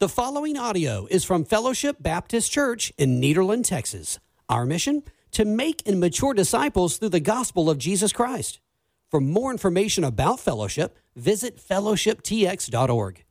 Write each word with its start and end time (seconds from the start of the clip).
The 0.00 0.08
following 0.08 0.56
audio 0.56 1.06
is 1.10 1.24
from 1.24 1.44
Fellowship 1.44 1.98
Baptist 2.00 2.50
Church 2.50 2.90
in 2.96 3.20
Nederland, 3.20 3.66
Texas. 3.66 4.18
Our 4.48 4.64
mission? 4.64 5.02
To 5.32 5.44
make 5.44 5.86
and 5.86 6.00
mature 6.00 6.32
disciples 6.32 6.96
through 6.96 7.10
the 7.10 7.20
gospel 7.20 7.68
of 7.68 7.76
Jesus 7.76 8.10
Christ. 8.10 8.60
For 9.10 9.20
more 9.20 9.50
information 9.50 10.02
about 10.02 10.40
Fellowship, 10.40 10.96
visit 11.16 11.58
fellowshiptx.org. 11.58 13.24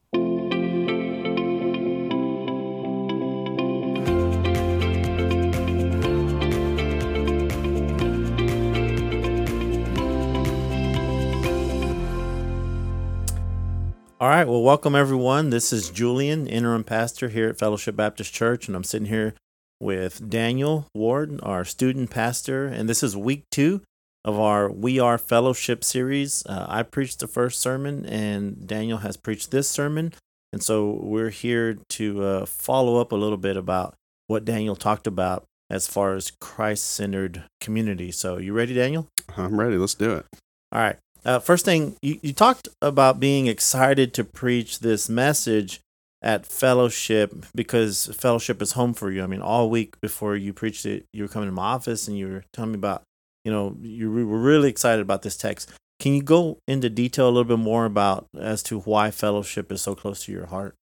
All 14.21 14.27
right. 14.27 14.45
Well, 14.45 14.61
welcome 14.61 14.95
everyone. 14.95 15.49
This 15.49 15.71
is 15.71 15.89
Julian, 15.89 16.45
interim 16.45 16.83
pastor 16.83 17.29
here 17.29 17.47
at 17.47 17.57
Fellowship 17.57 17.95
Baptist 17.95 18.33
Church, 18.33 18.67
and 18.67 18.75
I'm 18.75 18.83
sitting 18.83 19.07
here 19.07 19.33
with 19.79 20.29
Daniel 20.29 20.87
Ward, 20.93 21.39
our 21.41 21.63
student 21.63 22.09
pastor, 22.09 22.65
and 22.65 22.89
this 22.89 23.01
is 23.01 23.15
week 23.15 23.45
two 23.49 23.81
of 24.25 24.37
our 24.37 24.69
We 24.69 24.99
Are 24.99 25.17
Fellowship 25.17 25.85
series. 25.85 26.45
Uh, 26.45 26.65
I 26.67 26.83
preached 26.83 27.21
the 27.21 27.27
first 27.27 27.61
sermon, 27.61 28.05
and 28.05 28.67
Daniel 28.67 28.97
has 28.97 29.15
preached 29.15 29.51
this 29.51 29.69
sermon, 29.69 30.11
and 30.51 30.61
so 30.61 30.99
we're 31.01 31.29
here 31.29 31.77
to 31.91 32.21
uh, 32.21 32.45
follow 32.45 32.99
up 32.99 33.13
a 33.13 33.15
little 33.15 33.37
bit 33.37 33.55
about 33.55 33.95
what 34.27 34.43
Daniel 34.43 34.75
talked 34.75 35.07
about 35.07 35.45
as 35.69 35.87
far 35.87 36.15
as 36.15 36.33
Christ-centered 36.41 37.45
community. 37.61 38.11
So, 38.11 38.35
you 38.35 38.51
ready, 38.51 38.73
Daniel? 38.73 39.07
I'm 39.37 39.57
ready. 39.57 39.77
Let's 39.77 39.93
do 39.93 40.15
it. 40.15 40.25
All 40.73 40.81
right. 40.81 40.97
Uh, 41.25 41.39
first 41.39 41.65
thing, 41.65 41.95
you, 42.01 42.19
you 42.21 42.33
talked 42.33 42.67
about 42.81 43.19
being 43.19 43.47
excited 43.47 44.13
to 44.13 44.23
preach 44.23 44.79
this 44.79 45.09
message 45.09 45.81
at 46.21 46.45
fellowship 46.45 47.45
because 47.55 48.07
fellowship 48.07 48.61
is 48.61 48.73
home 48.73 48.93
for 48.93 49.11
you. 49.11 49.23
I 49.23 49.27
mean, 49.27 49.41
all 49.41 49.69
week 49.69 49.99
before 50.01 50.35
you 50.35 50.53
preached 50.53 50.85
it, 50.85 51.05
you 51.13 51.23
were 51.23 51.29
coming 51.29 51.49
to 51.49 51.53
my 51.53 51.63
office 51.63 52.07
and 52.07 52.17
you 52.17 52.27
were 52.27 52.43
telling 52.53 52.71
me 52.71 52.77
about, 52.77 53.03
you 53.45 53.51
know, 53.51 53.75
you 53.81 54.11
were 54.11 54.39
really 54.39 54.69
excited 54.69 55.01
about 55.01 55.21
this 55.21 55.37
text. 55.37 55.71
Can 55.99 56.13
you 56.13 56.21
go 56.21 56.59
into 56.67 56.89
detail 56.89 57.25
a 57.25 57.31
little 57.31 57.43
bit 57.43 57.59
more 57.59 57.85
about 57.85 58.25
as 58.37 58.63
to 58.63 58.79
why 58.79 59.11
fellowship 59.11 59.71
is 59.71 59.81
so 59.81 59.95
close 59.95 60.23
to 60.25 60.31
your 60.31 60.45
heart? 60.45 60.75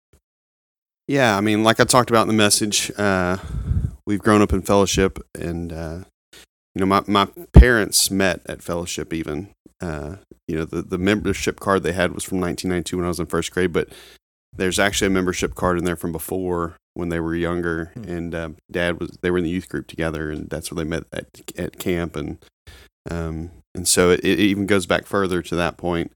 Yeah, 1.07 1.37
I 1.37 1.41
mean, 1.41 1.63
like 1.63 1.79
I 1.79 1.83
talked 1.83 2.09
about 2.09 2.23
in 2.23 2.27
the 2.29 2.33
message, 2.33 2.91
uh, 2.97 3.37
we've 4.05 4.19
grown 4.19 4.41
up 4.41 4.51
in 4.51 4.61
fellowship, 4.61 5.19
and 5.39 5.71
uh, 5.71 5.99
you 6.73 6.79
know, 6.79 6.85
my 6.87 7.03
my 7.07 7.27
parents 7.53 8.09
met 8.09 8.41
at 8.47 8.63
fellowship 8.63 9.13
even, 9.13 9.49
uh, 9.81 10.15
you 10.47 10.55
know, 10.55 10.65
the, 10.65 10.81
the 10.81 10.97
membership 10.97 11.59
card 11.59 11.83
they 11.83 11.91
had 11.91 12.13
was 12.13 12.23
from 12.23 12.39
1992 12.39 12.97
when 12.97 13.05
I 13.05 13.09
was 13.09 13.19
in 13.19 13.25
first 13.25 13.51
grade, 13.51 13.73
but 13.73 13.89
there's 14.55 14.79
actually 14.79 15.07
a 15.07 15.11
membership 15.11 15.55
card 15.55 15.77
in 15.77 15.83
there 15.83 15.95
from 15.95 16.11
before 16.11 16.75
when 16.93 17.09
they 17.09 17.19
were 17.19 17.35
younger. 17.35 17.91
Hmm. 17.93 18.03
And 18.03 18.35
uh, 18.35 18.49
dad 18.71 18.99
was, 18.99 19.17
they 19.21 19.31
were 19.31 19.39
in 19.39 19.43
the 19.43 19.49
youth 19.49 19.69
group 19.69 19.87
together, 19.87 20.31
and 20.31 20.49
that's 20.49 20.71
where 20.71 20.83
they 20.83 20.89
met 20.89 21.03
at, 21.11 21.27
at 21.57 21.79
camp. 21.79 22.15
And, 22.15 22.37
um, 23.09 23.51
and 23.73 23.87
so 23.87 24.11
it, 24.11 24.21
it 24.21 24.39
even 24.39 24.65
goes 24.65 24.85
back 24.85 25.05
further 25.05 25.41
to 25.41 25.55
that 25.55 25.77
point. 25.77 26.11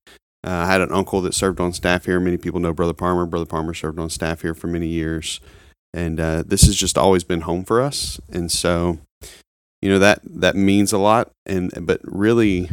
Uh, 0.45 0.51
I 0.51 0.65
had 0.67 0.81
an 0.81 0.93
uncle 0.93 1.19
that 1.21 1.33
served 1.33 1.59
on 1.59 1.73
staff 1.73 2.05
here. 2.05 2.19
Many 2.19 2.37
people 2.37 2.61
know 2.61 2.73
Brother 2.73 2.93
Palmer. 2.93 3.25
Brother 3.25 3.45
Palmer 3.45 3.73
served 3.73 3.99
on 3.99 4.09
staff 4.09 4.41
here 4.41 4.53
for 4.53 4.67
many 4.67 4.87
years. 4.87 5.41
And 5.93 6.19
uh, 6.19 6.43
this 6.45 6.61
has 6.61 6.75
just 6.75 6.97
always 6.97 7.23
been 7.23 7.41
home 7.41 7.65
for 7.65 7.81
us. 7.81 8.21
And 8.29 8.49
so, 8.51 8.99
you 9.81 9.89
know, 9.89 9.99
that, 9.99 10.21
that 10.23 10.55
means 10.55 10.93
a 10.93 10.97
lot. 10.97 11.31
And, 11.45 11.85
but 11.85 11.99
really, 12.03 12.69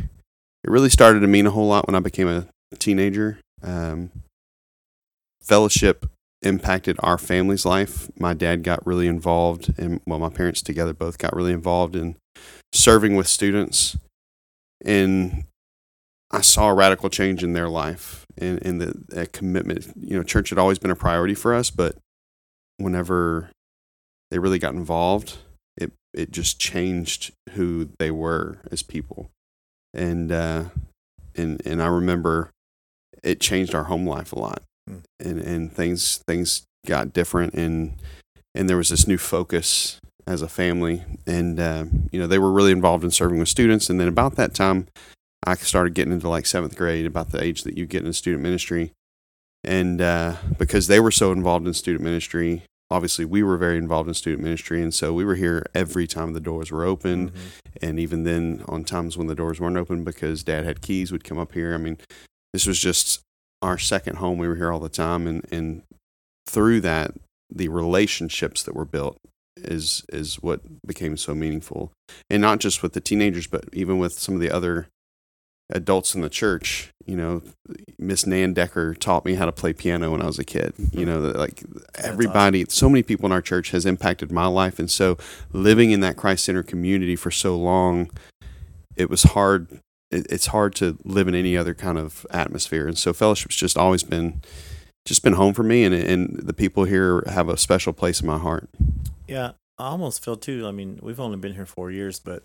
it 0.67 0.71
really 0.71 0.91
started 0.91 1.21
to 1.21 1.29
mean 1.29 1.47
a 1.47 1.51
whole 1.53 1.69
lot 1.69 1.87
when 1.87 1.95
I 1.95 2.01
became 2.01 2.27
a 2.27 2.47
teenager. 2.79 3.39
Um, 3.63 4.11
fellowship 5.41 6.07
impacted 6.43 6.97
our 7.01 7.19
family's 7.19 7.65
life. 7.65 8.11
My 8.19 8.35
dad 8.35 8.65
got 8.65 8.85
really 8.85 9.07
involved, 9.07 9.73
and 9.79 10.01
well, 10.07 10.19
my 10.19 10.29
parents 10.29 10.63
together 10.63 10.93
both 10.93 11.19
got 11.19 11.37
really 11.37 11.53
involved 11.53 11.95
in 11.95 12.17
serving 12.73 13.15
with 13.15 13.29
students, 13.29 13.97
and 14.85 15.45
I 16.33 16.41
saw 16.41 16.71
a 16.71 16.75
radical 16.75 17.11
change 17.11 17.45
in 17.45 17.53
their 17.53 17.69
life 17.69 18.27
and, 18.37 18.61
and 18.67 18.81
the 18.81 19.29
commitment. 19.29 19.93
You 20.01 20.17
know, 20.17 20.25
church 20.25 20.51
had 20.51 20.59
always 20.59 20.81
been 20.81 20.91
a 20.91 20.97
priority 20.97 21.35
for 21.35 21.55
us, 21.55 21.71
but 21.71 21.97
whenever 22.79 23.51
they 24.33 24.41
really 24.41 24.59
got 24.59 24.75
involved, 24.75 25.39
it 25.77 25.93
it 26.13 26.33
just 26.33 26.59
changed 26.59 27.33
who 27.53 27.91
they 28.01 28.11
were 28.11 28.59
as 28.73 28.83
people 28.83 29.31
and 29.97 30.31
uh, 30.31 30.65
and 31.35 31.61
and 31.67 31.83
I 31.83 31.87
remember 31.87 32.51
it 33.23 33.41
changed 33.41 33.75
our 33.75 33.85
home 33.85 34.07
life 34.07 34.33
a 34.33 34.39
lot, 34.39 34.63
Hmm. 34.89 34.99
and 35.19 35.41
and 35.41 35.73
things 35.73 36.19
things 36.29 36.63
got 36.87 37.13
different, 37.13 37.55
and 37.55 37.95
and 38.55 38.69
there 38.69 38.77
was 38.77 38.91
this 38.91 39.09
new 39.09 39.19
focus 39.19 40.01
as 40.27 40.43
a 40.43 40.49
family, 40.49 41.03
and 41.27 41.59
uh, 41.59 41.87
you 42.13 42.21
know 42.21 42.27
they 42.27 42.39
were 42.39 42.53
really 42.53 42.73
involved 42.73 43.03
in 43.03 43.11
serving 43.11 43.39
with 43.39 43.49
students, 43.49 43.91
and 43.91 43.99
then 43.99 44.09
about 44.09 44.37
that 44.37 44.55
time, 44.55 44.87
I 45.45 45.55
started 45.55 45.95
getting 45.95 46.13
into 46.13 46.29
like 46.29 46.47
seventh 46.47 46.77
grade, 46.77 47.07
about 47.07 47.31
the 47.31 47.43
age 47.43 47.65
that 47.65 47.77
you 47.77 47.87
get 47.87 48.05
in 48.05 48.13
student 48.13 48.43
ministry, 48.43 48.93
and 49.65 50.01
uh, 50.01 50.37
because 50.59 50.87
they 50.87 51.01
were 51.01 51.11
so 51.11 51.33
involved 51.33 51.67
in 51.67 51.75
student 51.75 52.05
ministry. 52.05 52.63
Obviously, 52.91 53.25
we 53.25 53.43
were 53.43 53.57
very 53.57 53.79
involved 53.79 54.09
in 54.09 54.15
student 54.15 54.43
ministry, 54.43 54.81
and 54.83 54.95
so 54.95 55.13
we 55.13 55.25
were 55.25 55.35
here 55.35 55.67
every 55.75 56.07
time 56.07 56.33
the 56.33 56.41
doors 56.41 56.71
were 56.71 56.85
open. 56.85 57.31
Mhm. 57.31 57.35
and 57.83 58.01
even 58.01 58.23
then 58.23 58.65
on 58.69 58.85
times 58.85 59.19
when 59.19 59.27
the 59.27 59.35
doors 59.35 59.61
weren't 59.61 59.77
open 59.77 60.03
because 60.03 60.43
dad 60.43 60.65
had 60.65 60.81
keys 60.81 61.13
would 61.13 61.25
come 61.25 61.37
up 61.39 61.53
here. 61.53 61.75
I 61.75 61.77
mean 61.77 61.99
this 62.55 62.67
was 62.67 62.79
just 62.79 63.21
our 63.61 63.77
second 63.77 64.17
home. 64.17 64.39
We 64.39 64.49
were 64.49 64.57
here 64.57 64.73
all 64.73 64.81
the 64.81 64.89
time 64.89 65.27
and 65.27 65.45
and 65.53 65.83
through 66.49 66.81
that 66.81 67.13
the 67.51 67.69
relationships 67.69 68.63
that 68.63 68.75
were 68.75 68.87
built 68.87 69.19
is 69.59 70.05
is 70.11 70.37
what 70.37 70.61
became 70.87 71.19
so 71.19 71.35
meaningful. 71.35 71.93
And 72.31 72.41
not 72.41 72.61
just 72.61 72.83
with 72.83 72.95
the 72.95 73.01
teenagers 73.01 73.47
but 73.47 73.65
even 73.75 73.99
with 73.99 74.15
some 74.19 74.35
of 74.35 74.41
the 74.41 74.51
other 74.51 74.89
adults 75.71 76.15
in 76.15 76.21
the 76.21 76.29
church 76.29 76.93
you 77.07 77.17
know 77.17 77.43
miss 77.99 78.25
nan 78.25 78.53
decker 78.53 78.95
taught 78.95 79.25
me 79.25 79.35
how 79.35 79.45
to 79.45 79.53
play 79.53 79.73
piano 79.73 80.13
when 80.13 80.23
i 80.23 80.27
was 80.27 80.39
a 80.39 80.45
kid. 80.45 80.73
You 80.79 81.05
mm-hmm. 81.05 81.05
know 81.05 81.19
like 81.19 81.65
everybody 81.97 82.65
so 82.69 82.89
many 82.89 83.03
people 83.03 83.27
in 83.27 83.33
our 83.33 83.43
church 83.43 83.71
has 83.71 83.87
impacted 83.87 84.31
my 84.31 84.47
life. 84.47 84.79
And 84.79 84.91
so 84.91 85.17
living 85.53 85.91
in 85.91 86.01
that 86.01 86.17
christ-centered 86.17 86.67
community 86.67 87.17
for 87.17 87.31
so 87.31 87.57
long 87.57 88.11
it 88.97 89.11
was 89.11 89.25
hard 89.25 89.81
it's 90.11 90.47
hard 90.47 90.75
to 90.77 90.99
live 91.05 91.29
in 91.29 91.35
any 91.35 91.57
other 91.57 91.75
kind 91.75 91.99
of 91.99 92.25
atmosphere. 92.31 92.87
And 92.87 92.97
so 92.97 93.13
fellowship's 93.13 93.57
just 93.57 93.77
always 93.77 94.03
been 94.03 94.43
just 95.05 95.23
been 95.23 95.35
home 95.35 95.55
for 95.55 95.63
me 95.63 95.85
and 95.85 95.95
and 95.95 96.39
the 96.39 96.55
people 96.55 96.85
here 96.85 97.23
have 97.29 97.49
a 97.49 97.57
special 97.57 97.93
place 97.93 98.21
in 98.21 98.27
my 98.27 98.39
heart. 98.39 98.69
Yeah, 99.27 99.53
I 99.79 99.89
almost 99.89 100.25
feel 100.25 100.37
too. 100.37 100.67
I 100.67 100.71
mean, 100.71 100.99
we've 101.03 101.21
only 101.21 101.37
been 101.37 101.55
here 101.55 101.67
four 101.67 101.91
years, 101.91 102.21
but 102.21 102.43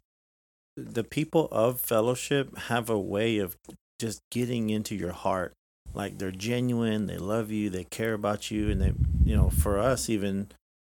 the 0.81 1.03
people 1.03 1.47
of 1.51 1.79
fellowship 1.79 2.57
have 2.57 2.89
a 2.89 2.99
way 2.99 3.37
of 3.37 3.55
just 3.99 4.21
getting 4.31 4.69
into 4.69 4.95
your 4.95 5.11
heart. 5.11 5.53
Like 5.93 6.17
they're 6.17 6.31
genuine, 6.31 7.07
they 7.07 7.17
love 7.17 7.51
you, 7.51 7.69
they 7.69 7.83
care 7.83 8.13
about 8.13 8.49
you, 8.49 8.69
and 8.69 8.81
they, 8.81 8.93
you 9.23 9.35
know, 9.35 9.49
for 9.49 9.77
us 9.77 10.09
even, 10.09 10.47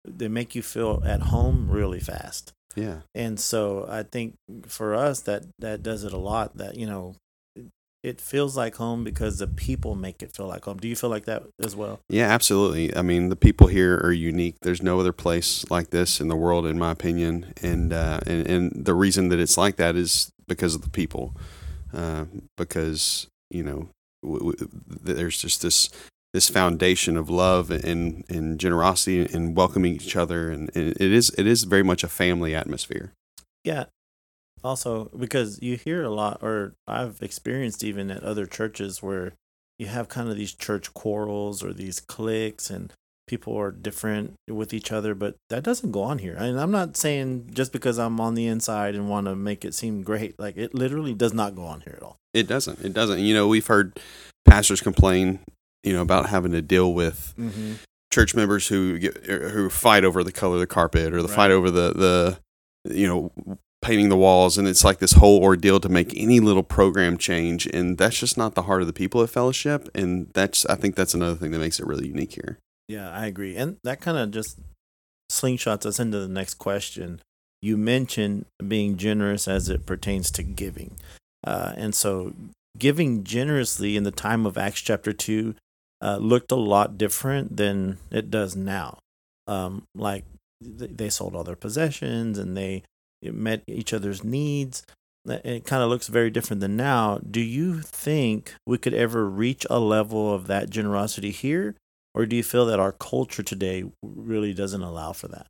they 0.07 0.29
make 0.29 0.55
you 0.55 0.63
feel 0.63 1.03
at 1.05 1.23
home 1.23 1.69
really 1.71 2.01
fast. 2.01 2.53
yeah 2.77 3.01
And 3.15 3.39
so 3.41 3.87
I 3.89 4.05
think 4.05 4.35
for 4.67 4.95
us 4.95 5.21
that 5.23 5.45
that 5.59 5.83
does 5.83 6.05
it 6.05 6.13
a 6.13 6.19
lot. 6.19 6.57
That 6.57 6.77
you 6.77 6.87
know, 6.87 7.17
it, 8.05 8.21
feels 8.21 8.57
like 8.57 8.77
home 8.77 9.03
because 9.05 9.39
the 9.39 9.47
people 9.47 9.95
make 9.95 10.23
it 10.23 10.35
feel 10.35 10.47
like 10.47 10.65
home. 10.65 10.79
Do 10.79 10.89
you 10.89 10.97
feel 10.97 11.11
like 11.11 11.25
that 11.25 11.45
as 11.63 11.75
well? 11.75 12.01
Yeah, 12.09 12.29
absolutely. 12.29 12.95
I 12.97 13.03
mean, 13.03 13.29
the 13.29 13.37
people 13.37 13.67
here 13.67 13.97
are 13.99 14.13
unique. 14.13 14.57
There's 14.63 14.83
no 14.83 15.01
other 15.01 15.13
place 15.13 15.69
like 15.71 15.91
this 15.91 16.21
in 16.21 16.29
the 16.29 16.37
world, 16.37 16.67
in 16.67 16.79
my 16.79 16.91
opinion. 16.91 17.55
And 17.63 17.93
uh, 17.93 18.21
and 18.27 18.47
and 18.47 18.85
the 18.85 18.95
reason 18.95 19.29
that 19.31 19.39
it's 19.39 19.57
like 19.57 19.77
that 19.77 19.97
is 19.97 20.31
because 20.47 20.75
of 20.75 20.83
the 20.83 20.91
people, 20.91 21.35
uh, 21.93 22.27
because 22.57 23.27
you 23.51 23.63
know 23.63 23.89
w- 24.23 24.53
w- 24.53 24.69
there's 24.87 25.41
just 25.41 25.63
this 25.63 25.89
this 26.33 26.49
foundation 26.49 27.17
of 27.17 27.31
love 27.31 27.71
and 27.71 28.25
and 28.29 28.59
generosity 28.61 29.21
and 29.33 29.57
welcoming 29.57 29.95
each 29.95 30.17
other, 30.17 30.51
and, 30.51 30.71
and 30.75 30.91
it 30.91 31.13
is 31.13 31.31
it 31.39 31.47
is 31.47 31.65
very 31.65 31.83
much 31.83 32.05
a 32.05 32.09
family 32.09 32.55
atmosphere. 32.55 33.13
Yeah. 33.65 33.85
Also, 34.65 35.11
because 35.17 35.61
you 35.63 35.77
hear 35.77 36.03
a 36.03 36.11
lot, 36.11 36.39
or 36.43 36.75
I've 36.89 37.21
experienced 37.21 37.85
even 37.85 38.11
at 38.11 38.23
other 38.25 38.47
churches 38.47 39.03
where 39.03 39.33
you 39.79 39.87
have 39.87 40.09
kind 40.09 40.29
of 40.31 40.37
these 40.37 40.55
church 40.55 40.95
quarrels 40.95 41.63
or 41.63 41.73
these 41.73 42.01
cliques, 42.01 42.71
and 42.71 42.93
people 43.27 43.57
are 43.57 43.71
different 43.71 44.35
with 44.49 44.73
each 44.75 44.91
other, 44.93 45.15
but 45.15 45.37
that 45.51 45.63
doesn't 45.63 45.93
go 45.93 46.03
on 46.03 46.19
here. 46.19 46.35
And 46.39 46.59
I'm 46.61 46.71
not 46.71 46.97
saying 46.97 47.51
just 47.53 47.73
because 47.73 47.99
I'm 47.99 48.21
on 48.21 48.35
the 48.35 48.47
inside 48.47 48.95
and 48.95 49.09
want 49.11 49.27
to 49.27 49.35
make 49.37 49.65
it 49.65 49.75
seem 49.75 50.03
great, 50.03 50.39
like 50.39 50.57
it 50.57 50.75
literally 50.75 51.15
does 51.15 51.33
not 51.35 51.55
go 51.55 51.65
on 51.65 51.83
here 51.83 51.95
at 51.97 52.03
all. 52.03 52.17
It 52.33 52.47
doesn't. 52.47 52.81
It 52.85 52.93
doesn't. 52.95 53.21
You 53.21 53.35
know, 53.35 53.47
we've 53.49 53.67
heard 53.67 53.99
pastors 54.47 54.81
complain, 54.81 55.41
you 55.83 55.93
know, 55.93 56.03
about 56.03 56.29
having 56.31 56.53
to 56.53 56.63
deal 56.63 56.93
with 56.93 57.35
Mm-hmm. 57.39 57.75
church 58.13 58.35
members 58.35 58.69
who 58.69 58.99
get, 58.99 59.29
er, 59.29 59.49
who 59.51 59.69
fight 59.71 60.05
over 60.05 60.23
the 60.25 60.33
color 60.33 60.55
of 60.55 60.61
the 60.61 60.67
carpet 60.67 61.13
or 61.13 61.21
the 61.23 61.29
Right. 61.29 61.35
fight 61.37 61.51
over 61.51 61.71
the 61.71 61.93
the 61.93 62.39
you 62.95 63.07
know 63.09 63.33
painting 63.85 64.09
the 64.09 64.17
walls 64.17 64.59
and 64.59 64.67
it's 64.67 64.83
like 64.83 64.99
this 64.99 65.13
whole 65.13 65.43
ordeal 65.43 65.79
to 65.79 65.89
make 65.89 66.13
any 66.17 66.41
little 66.41 66.63
program 66.63 67.17
change 67.19 67.67
and 67.67 67.99
that's 67.99 68.19
just 68.19 68.37
not 68.37 68.55
the 68.55 68.63
heart 68.63 68.81
of 68.81 68.87
the 68.87 68.93
people 68.93 69.23
at 69.23 69.31
fellowship 69.31 69.89
and 69.95 70.31
that's 70.33 70.65
i 70.67 70.75
think 70.75 70.97
that's 70.97 71.15
another 71.15 71.37
thing 71.37 71.51
that 71.53 71.59
makes 71.59 71.79
it 71.79 71.87
really 71.87 72.09
unique 72.09 72.33
here 72.33 72.59
Yeah, 72.89 73.11
I 73.11 73.27
agree. 73.27 73.57
And 73.57 73.79
that 73.85 74.01
kind 74.01 74.19
of 74.19 74.31
just 74.31 74.59
slingshots 75.33 75.87
us 75.87 75.99
into 75.99 76.19
the 76.21 76.29
next 76.29 76.55
question. 76.55 77.23
You 77.63 77.77
mentioned 77.77 78.45
being 78.67 78.97
generous 78.97 79.49
as 79.49 79.69
it 79.69 79.87
pertains 79.87 80.31
to 80.33 80.43
giving. 80.43 80.97
Uh, 81.47 81.73
and 81.77 81.95
so 81.95 82.35
giving 82.77 83.25
generously 83.25 83.97
in 83.97 84.05
the 84.05 84.11
time 84.11 84.45
of 84.45 84.59
Acts 84.59 84.83
chapter 84.83 85.13
2 85.13 85.55
uh, 86.03 86.19
looked 86.19 86.53
a 86.53 86.57
lot 86.57 86.99
different 86.99 87.57
than 87.57 87.99
it 88.11 88.31
does 88.31 88.55
now. 88.55 88.99
Um, 89.47 89.85
like 89.95 90.25
they 90.61 91.09
sold 91.09 91.35
all 91.35 91.45
their 91.45 91.57
possessions 91.57 92.39
and 92.39 92.57
they 92.57 92.83
met 93.33 93.63
each 93.67 93.93
other's 93.93 94.25
needs. 94.25 94.85
It 95.27 95.65
kind 95.65 95.83
of 95.83 95.89
looks 95.89 96.09
very 96.09 96.31
different 96.31 96.61
than 96.61 96.77
now. 96.77 97.19
Do 97.19 97.41
you 97.41 97.81
think 97.81 98.55
we 98.67 98.77
could 98.77 98.93
ever 98.93 99.29
reach 99.29 99.67
a 99.71 99.81
level 99.81 100.35
of 100.35 100.47
that 100.49 100.69
generosity 100.69 101.31
here? 101.31 101.77
Or 102.15 102.27
do 102.27 102.37
you 102.37 102.43
feel 102.43 102.67
that 102.67 102.79
our 102.79 102.93
culture 102.93 103.43
today 103.43 103.85
really 104.03 104.55
doesn't 104.55 104.83
allow 104.83 105.13
for 105.13 105.29
that? 105.29 105.47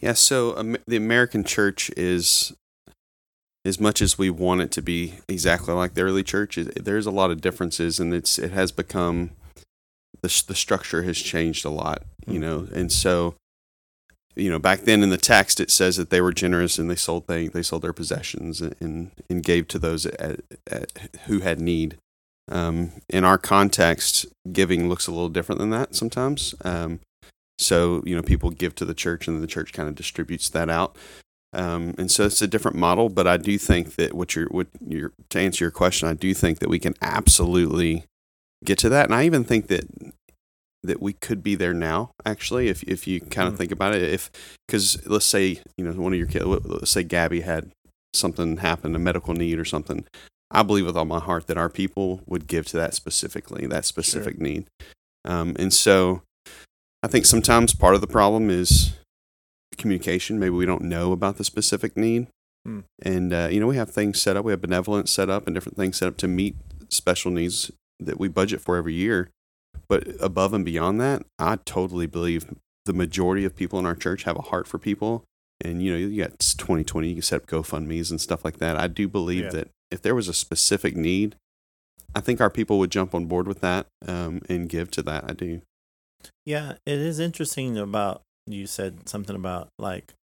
Yeah, 0.00 0.12
so 0.12 0.56
um, 0.56 0.76
the 0.86 0.96
American 0.96 1.44
church 1.44 1.90
is, 1.96 2.52
as 3.64 3.80
much 3.80 4.02
as 4.02 4.18
we 4.18 4.30
want 4.30 4.60
it 4.60 4.70
to 4.72 4.82
be 4.82 5.14
exactly 5.28 5.72
like 5.74 5.94
the 5.94 6.02
early 6.02 6.24
church, 6.24 6.56
there's 6.56 7.06
a 7.06 7.10
lot 7.10 7.30
of 7.30 7.40
differences, 7.40 8.00
and 8.00 8.12
it's 8.12 8.38
it 8.38 8.50
has 8.50 8.72
become 8.72 9.30
the 10.20 10.44
the 10.48 10.54
structure 10.54 11.02
has 11.02 11.18
changed 11.18 11.64
a 11.64 11.70
lot, 11.70 12.02
you 12.26 12.34
hmm. 12.34 12.40
know, 12.40 12.68
and 12.74 12.90
so 12.90 13.36
you 14.36 14.50
know 14.50 14.58
back 14.58 14.80
then 14.80 15.02
in 15.02 15.10
the 15.10 15.16
text 15.16 15.60
it 15.60 15.70
says 15.70 15.96
that 15.96 16.10
they 16.10 16.20
were 16.20 16.32
generous 16.32 16.78
and 16.78 16.90
they 16.90 16.96
sold 16.96 17.26
they, 17.26 17.48
they 17.48 17.62
sold 17.62 17.82
their 17.82 17.92
possessions 17.92 18.60
and 18.60 19.10
and 19.28 19.42
gave 19.42 19.68
to 19.68 19.78
those 19.78 20.06
at, 20.06 20.40
at, 20.70 21.10
who 21.26 21.40
had 21.40 21.60
need. 21.60 21.96
Um, 22.50 22.90
in 23.08 23.24
our 23.24 23.38
context 23.38 24.26
giving 24.52 24.88
looks 24.88 25.06
a 25.06 25.12
little 25.12 25.28
different 25.28 25.60
than 25.60 25.70
that 25.70 25.94
sometimes. 25.94 26.54
Um, 26.64 27.00
so 27.58 28.02
you 28.04 28.16
know 28.16 28.22
people 28.22 28.50
give 28.50 28.74
to 28.76 28.84
the 28.84 28.94
church 28.94 29.28
and 29.28 29.42
the 29.42 29.46
church 29.46 29.72
kind 29.72 29.88
of 29.88 29.94
distributes 29.94 30.48
that 30.50 30.68
out. 30.68 30.96
Um, 31.54 31.94
and 31.98 32.10
so 32.10 32.24
it's 32.24 32.40
a 32.40 32.48
different 32.48 32.78
model 32.78 33.10
but 33.10 33.26
i 33.26 33.36
do 33.36 33.58
think 33.58 33.96
that 33.96 34.14
what 34.14 34.34
you're 34.34 34.48
what 34.48 34.68
you're 34.88 35.12
to 35.28 35.38
answer 35.38 35.62
your 35.62 35.70
question 35.70 36.08
i 36.08 36.14
do 36.14 36.32
think 36.32 36.60
that 36.60 36.70
we 36.70 36.78
can 36.78 36.94
absolutely 37.02 38.06
get 38.64 38.78
to 38.78 38.88
that. 38.88 39.06
And 39.06 39.14
i 39.14 39.24
even 39.24 39.44
think 39.44 39.68
that 39.68 39.84
that 40.82 41.00
we 41.00 41.12
could 41.12 41.42
be 41.42 41.54
there 41.54 41.74
now 41.74 42.10
actually 42.24 42.68
if 42.68 42.82
if 42.84 43.06
you 43.06 43.20
kind 43.20 43.48
of 43.48 43.54
mm. 43.54 43.58
think 43.58 43.72
about 43.72 43.94
it 43.94 44.02
if 44.02 44.30
because 44.66 45.04
let's 45.06 45.26
say 45.26 45.60
you 45.76 45.84
know 45.84 45.92
one 45.92 46.12
of 46.12 46.18
your 46.18 46.26
kids 46.26 46.44
let's 46.44 46.90
say 46.90 47.02
gabby 47.02 47.40
had 47.40 47.70
something 48.14 48.58
happen 48.58 48.94
a 48.96 48.98
medical 48.98 49.34
need 49.34 49.58
or 49.58 49.64
something 49.64 50.04
i 50.50 50.62
believe 50.62 50.84
with 50.84 50.96
all 50.96 51.04
my 51.04 51.20
heart 51.20 51.46
that 51.46 51.56
our 51.56 51.68
people 51.68 52.20
would 52.26 52.46
give 52.46 52.66
to 52.66 52.76
that 52.76 52.94
specifically 52.94 53.66
that 53.66 53.84
specific 53.84 54.34
sure. 54.34 54.42
need 54.42 54.66
um, 55.24 55.54
and 55.58 55.72
so 55.72 56.22
i 57.02 57.06
think 57.06 57.24
sometimes 57.24 57.74
part 57.74 57.94
of 57.94 58.00
the 58.00 58.06
problem 58.06 58.50
is 58.50 58.92
communication 59.78 60.38
maybe 60.38 60.50
we 60.50 60.66
don't 60.66 60.82
know 60.82 61.12
about 61.12 61.36
the 61.36 61.44
specific 61.44 61.96
need 61.96 62.26
mm. 62.66 62.82
and 63.02 63.32
uh, 63.32 63.48
you 63.50 63.60
know 63.60 63.66
we 63.66 63.76
have 63.76 63.90
things 63.90 64.20
set 64.20 64.36
up 64.36 64.44
we 64.44 64.52
have 64.52 64.60
benevolence 64.60 65.10
set 65.10 65.30
up 65.30 65.46
and 65.46 65.54
different 65.54 65.76
things 65.76 65.96
set 65.96 66.08
up 66.08 66.16
to 66.16 66.28
meet 66.28 66.56
special 66.88 67.30
needs 67.30 67.70
that 67.98 68.18
we 68.18 68.28
budget 68.28 68.60
for 68.60 68.76
every 68.76 68.92
year 68.92 69.30
but 69.92 70.08
above 70.20 70.54
and 70.54 70.64
beyond 70.64 71.02
that, 71.02 71.22
I 71.38 71.56
totally 71.66 72.06
believe 72.06 72.46
the 72.86 72.94
majority 72.94 73.44
of 73.44 73.54
people 73.54 73.78
in 73.78 73.84
our 73.84 73.94
church 73.94 74.22
have 74.22 74.38
a 74.38 74.40
heart 74.40 74.66
for 74.66 74.78
people. 74.78 75.22
And 75.62 75.82
you 75.82 75.92
know, 75.92 75.98
you 75.98 76.22
got 76.22 76.38
2020, 76.38 77.08
you 77.08 77.14
can 77.16 77.22
set 77.22 77.42
up 77.42 77.46
GoFundMe's 77.46 78.10
and 78.10 78.18
stuff 78.18 78.42
like 78.42 78.56
that. 78.56 78.78
I 78.78 78.86
do 78.86 79.06
believe 79.06 79.44
yeah. 79.44 79.50
that 79.50 79.68
if 79.90 80.00
there 80.00 80.14
was 80.14 80.28
a 80.28 80.32
specific 80.32 80.96
need, 80.96 81.36
I 82.14 82.20
think 82.20 82.40
our 82.40 82.48
people 82.48 82.78
would 82.78 82.90
jump 82.90 83.14
on 83.14 83.26
board 83.26 83.46
with 83.46 83.60
that 83.60 83.84
um, 84.08 84.40
and 84.48 84.66
give 84.66 84.90
to 84.92 85.02
that. 85.02 85.24
I 85.28 85.34
do. 85.34 85.60
Yeah, 86.46 86.76
it 86.86 86.98
is 86.98 87.18
interesting 87.18 87.76
about 87.76 88.22
you 88.46 88.66
said 88.66 89.10
something 89.10 89.36
about 89.36 89.68
like 89.78 90.14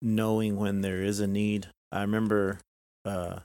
knowing 0.00 0.56
when 0.56 0.82
there 0.82 1.02
is 1.02 1.18
a 1.18 1.26
need. 1.26 1.66
I 1.90 2.02
remember, 2.02 2.60
uh, 3.04 3.40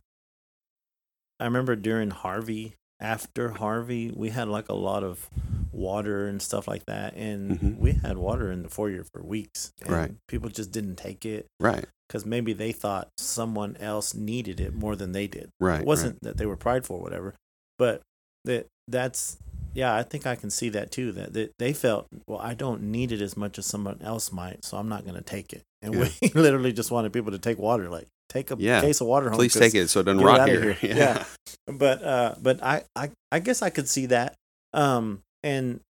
I 1.39 1.45
remember 1.45 1.75
during 1.75 2.12
Harvey, 2.12 2.75
after 3.00 3.54
Harvey, 3.54 4.12
we 4.16 4.30
had 4.30 4.48
like 4.48 4.69
a 4.69 4.75
lot 4.75 5.04
of 5.04 5.27
water 5.72 6.28
and 6.28 6.42
stuff 6.42 6.68
like 6.68 6.86
that. 6.86 7.16
And 7.16 7.52
mm-hmm. 7.52 7.80
we 7.80 7.94
had 7.94 8.18
water 8.18 8.52
in 8.52 8.64
the 8.64 8.70
foyer 8.70 9.04
for 9.14 9.24
weeks. 9.24 9.72
right. 9.86 10.12
People 10.28 10.50
just 10.50 10.72
didn't 10.72 10.96
take 10.96 11.26
it. 11.26 11.48
Right. 11.60 11.86
Because 12.08 12.26
maybe 12.26 12.54
they 12.54 12.72
thought 12.72 13.10
someone 13.18 13.78
else 13.80 14.14
needed 14.14 14.60
it 14.60 14.74
more 14.74 14.96
than 14.96 15.14
they 15.14 15.28
did. 15.28 15.50
Right. 15.60 15.82
It 15.82 15.88
wasn't 15.88 16.16
right. 16.16 16.24
that 16.24 16.38
they 16.38 16.46
were 16.46 16.58
prideful 16.58 16.98
or 16.98 17.02
whatever. 17.02 17.36
But 17.78 18.02
that 18.46 18.68
that's 18.88 19.38
yeah, 19.74 19.96
I 19.96 20.04
think 20.04 20.28
I 20.28 20.36
can 20.36 20.50
see 20.50 20.70
that 20.70 20.92
too. 20.92 21.12
That, 21.14 21.34
that 21.34 21.54
they 21.58 21.74
felt, 21.74 22.08
well, 22.28 22.40
I 22.40 22.54
don't 22.54 22.84
need 22.84 23.12
it 23.12 23.22
as 23.22 23.38
much 23.38 23.58
as 23.58 23.66
someone 23.66 24.00
else 24.02 24.32
might, 24.32 24.66
so 24.66 24.78
I'm 24.78 24.90
not 24.90 25.04
going 25.04 25.16
to 25.16 25.24
take 25.24 25.54
it. 25.54 25.64
And 25.82 25.94
yeah. 25.94 26.10
we 26.22 26.30
literally 26.36 26.74
just 26.74 26.92
wanted 26.92 27.14
people 27.14 27.32
to 27.32 27.40
take 27.40 27.58
water. 27.58 27.90
Like, 27.90 28.08
take 28.30 28.52
a 28.52 28.56
yeah. 28.60 28.82
case 28.82 29.02
of 29.02 29.08
water 29.08 29.30
home. 29.30 29.38
Please 29.38 29.54
take 29.54 29.76
it 29.76 29.90
so 29.90 30.02
it 30.02 30.04
doesn't 30.04 30.24
rot 30.24 30.48
here. 30.48 30.74
here. 30.74 30.78
Yeah. 30.96 30.98
yeah. 30.98 31.26
But 31.68 32.04
uh, 32.04 32.36
but 32.42 32.62
I, 32.64 32.84
I 32.96 33.12
I 33.32 33.40
guess 33.40 33.62
I 33.62 33.70
could 33.70 33.88
see 33.88 34.08
that. 34.08 34.36
Um, 34.74 35.22
and 35.44 35.82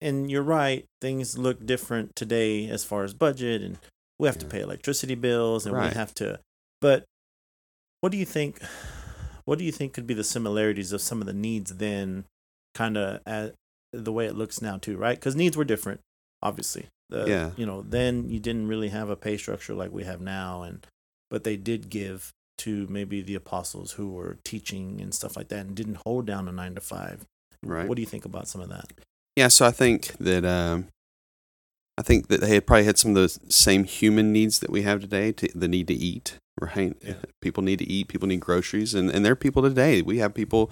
and 0.00 0.30
you're 0.30 0.42
right, 0.42 0.86
things 1.00 1.36
look 1.36 1.66
different 1.66 2.16
today 2.16 2.68
as 2.68 2.84
far 2.84 3.04
as 3.04 3.12
budget 3.12 3.62
and 3.62 3.78
we 4.18 4.26
have 4.26 4.36
yeah. 4.36 4.42
to 4.42 4.46
pay 4.46 4.60
electricity 4.60 5.14
bills 5.14 5.66
and 5.66 5.74
right. 5.74 5.90
we 5.90 5.94
have 5.94 6.14
to 6.14 6.38
but 6.80 7.04
what 8.00 8.12
do 8.12 8.18
you 8.18 8.24
think 8.24 8.60
what 9.44 9.58
do 9.58 9.64
you 9.64 9.72
think 9.72 9.92
could 9.92 10.06
be 10.06 10.14
the 10.14 10.24
similarities 10.24 10.92
of 10.92 11.00
some 11.00 11.20
of 11.20 11.26
the 11.26 11.32
needs 11.32 11.76
then 11.76 12.24
kind 12.74 12.96
of 12.96 13.20
at 13.26 13.54
the 13.92 14.12
way 14.12 14.26
it 14.26 14.36
looks 14.36 14.62
now 14.62 14.76
too, 14.76 14.96
right? 14.96 15.20
Cuz 15.20 15.34
needs 15.34 15.56
were 15.56 15.64
different, 15.64 16.00
obviously. 16.42 16.86
The, 17.08 17.26
yeah. 17.26 17.50
You 17.56 17.66
know, 17.66 17.82
then 17.82 18.28
you 18.28 18.38
didn't 18.38 18.68
really 18.68 18.90
have 18.90 19.10
a 19.10 19.16
pay 19.16 19.36
structure 19.36 19.74
like 19.74 19.90
we 19.90 20.04
have 20.04 20.20
now 20.20 20.62
and 20.62 20.86
but 21.28 21.44
they 21.44 21.56
did 21.56 21.90
give 21.90 22.30
to 22.58 22.86
maybe 22.88 23.22
the 23.22 23.34
apostles 23.34 23.92
who 23.92 24.10
were 24.10 24.38
teaching 24.44 25.00
and 25.00 25.14
stuff 25.14 25.36
like 25.36 25.48
that 25.48 25.66
and 25.66 25.74
didn't 25.74 25.98
hold 26.04 26.26
down 26.26 26.46
a 26.46 26.52
9 26.52 26.74
to 26.74 26.80
5. 26.80 27.24
Right. 27.62 27.88
What 27.88 27.96
do 27.96 28.02
you 28.02 28.06
think 28.06 28.24
about 28.24 28.48
some 28.48 28.60
of 28.60 28.68
that? 28.70 28.86
Yeah, 29.36 29.48
so 29.48 29.66
I 29.66 29.70
think 29.70 30.12
that 30.18 30.44
um, 30.44 30.88
I 31.98 32.02
think 32.02 32.28
that 32.28 32.40
they 32.40 32.54
had 32.54 32.66
probably 32.66 32.84
had 32.84 32.98
some 32.98 33.16
of 33.16 33.16
the 33.16 33.28
same 33.50 33.84
human 33.84 34.32
needs 34.32 34.58
that 34.60 34.70
we 34.70 34.82
have 34.82 35.00
today. 35.00 35.32
To, 35.32 35.48
the 35.54 35.68
need 35.68 35.88
to 35.88 35.94
eat, 35.94 36.36
right? 36.60 36.96
Yeah. 37.02 37.14
People 37.40 37.62
need 37.62 37.78
to 37.80 37.86
eat. 37.90 38.08
People 38.08 38.28
need 38.28 38.40
groceries, 38.40 38.94
and 38.94 39.10
and 39.10 39.24
there 39.24 39.32
are 39.32 39.36
people 39.36 39.62
today. 39.62 40.02
We 40.02 40.18
have 40.18 40.34
people 40.34 40.70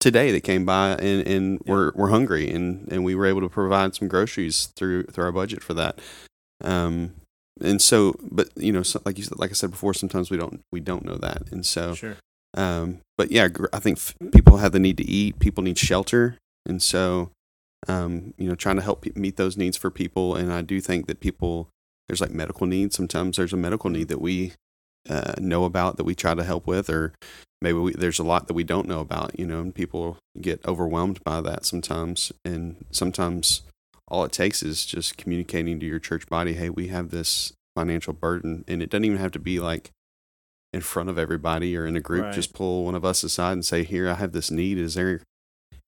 today 0.00 0.32
that 0.32 0.40
came 0.40 0.64
by 0.64 0.92
and, 0.92 1.26
and 1.26 1.60
yeah. 1.64 1.72
were, 1.72 1.92
were 1.94 2.08
hungry, 2.08 2.50
and, 2.50 2.90
and 2.90 3.04
we 3.04 3.14
were 3.14 3.26
able 3.26 3.42
to 3.42 3.48
provide 3.48 3.94
some 3.94 4.08
groceries 4.08 4.66
through 4.74 5.04
through 5.04 5.24
our 5.24 5.32
budget 5.32 5.62
for 5.62 5.74
that. 5.74 6.00
Um, 6.64 7.14
and 7.60 7.80
so, 7.80 8.14
but 8.22 8.48
you 8.56 8.72
know, 8.72 8.82
so, 8.82 9.00
like 9.04 9.18
you 9.18 9.24
like 9.36 9.50
I 9.50 9.54
said 9.54 9.70
before, 9.70 9.94
sometimes 9.94 10.30
we 10.30 10.36
don't 10.36 10.62
we 10.72 10.80
don't 10.80 11.04
know 11.04 11.16
that, 11.16 11.50
and 11.50 11.64
so. 11.64 11.94
Sure. 11.94 12.16
Um, 12.54 13.00
but 13.16 13.30
yeah, 13.30 13.48
I 13.72 13.78
think 13.78 13.98
f- 13.98 14.14
people 14.32 14.58
have 14.58 14.72
the 14.72 14.78
need 14.78 14.96
to 14.96 15.04
eat. 15.04 15.38
People 15.38 15.62
need 15.62 15.78
shelter, 15.78 16.36
and 16.66 16.82
so 16.82 17.30
um, 17.88 18.34
you 18.36 18.48
know, 18.48 18.54
trying 18.54 18.76
to 18.76 18.82
help 18.82 19.06
meet 19.16 19.36
those 19.36 19.56
needs 19.56 19.76
for 19.76 19.90
people. 19.90 20.34
And 20.34 20.52
I 20.52 20.62
do 20.62 20.80
think 20.80 21.06
that 21.06 21.20
people, 21.20 21.68
there's 22.08 22.20
like 22.20 22.30
medical 22.30 22.66
needs. 22.66 22.96
Sometimes 22.96 23.36
there's 23.36 23.52
a 23.52 23.58
medical 23.58 23.90
need 23.90 24.08
that 24.08 24.20
we 24.20 24.52
uh, 25.08 25.34
know 25.38 25.64
about 25.64 25.96
that 25.96 26.04
we 26.04 26.14
try 26.14 26.34
to 26.34 26.44
help 26.44 26.66
with, 26.66 26.90
or 26.90 27.12
maybe 27.62 27.78
we, 27.78 27.92
there's 27.92 28.18
a 28.18 28.24
lot 28.24 28.48
that 28.48 28.54
we 28.54 28.64
don't 28.64 28.88
know 28.88 29.00
about, 29.00 29.38
you 29.38 29.46
know, 29.46 29.60
and 29.60 29.74
people 29.74 30.18
get 30.40 30.64
overwhelmed 30.66 31.22
by 31.24 31.40
that 31.40 31.64
sometimes. 31.64 32.32
And 32.44 32.84
sometimes 32.90 33.62
all 34.08 34.24
it 34.24 34.32
takes 34.32 34.62
is 34.62 34.84
just 34.84 35.16
communicating 35.16 35.80
to 35.80 35.86
your 35.86 35.98
church 35.98 36.26
body, 36.26 36.54
hey, 36.54 36.68
we 36.68 36.88
have 36.88 37.10
this 37.10 37.52
financial 37.74 38.12
burden. 38.12 38.64
And 38.68 38.82
it 38.82 38.90
doesn't 38.90 39.04
even 39.04 39.18
have 39.18 39.32
to 39.32 39.38
be 39.38 39.58
like, 39.58 39.90
in 40.72 40.80
front 40.80 41.08
of 41.08 41.18
everybody 41.18 41.76
or 41.76 41.86
in 41.86 41.96
a 41.96 42.00
group, 42.00 42.24
right. 42.24 42.34
just 42.34 42.54
pull 42.54 42.84
one 42.84 42.94
of 42.94 43.04
us 43.04 43.22
aside 43.22 43.52
and 43.52 43.64
say, 43.64 43.84
"Here, 43.84 44.08
I 44.08 44.14
have 44.14 44.32
this 44.32 44.50
need. 44.50 44.78
Is 44.78 44.94
there 44.94 45.22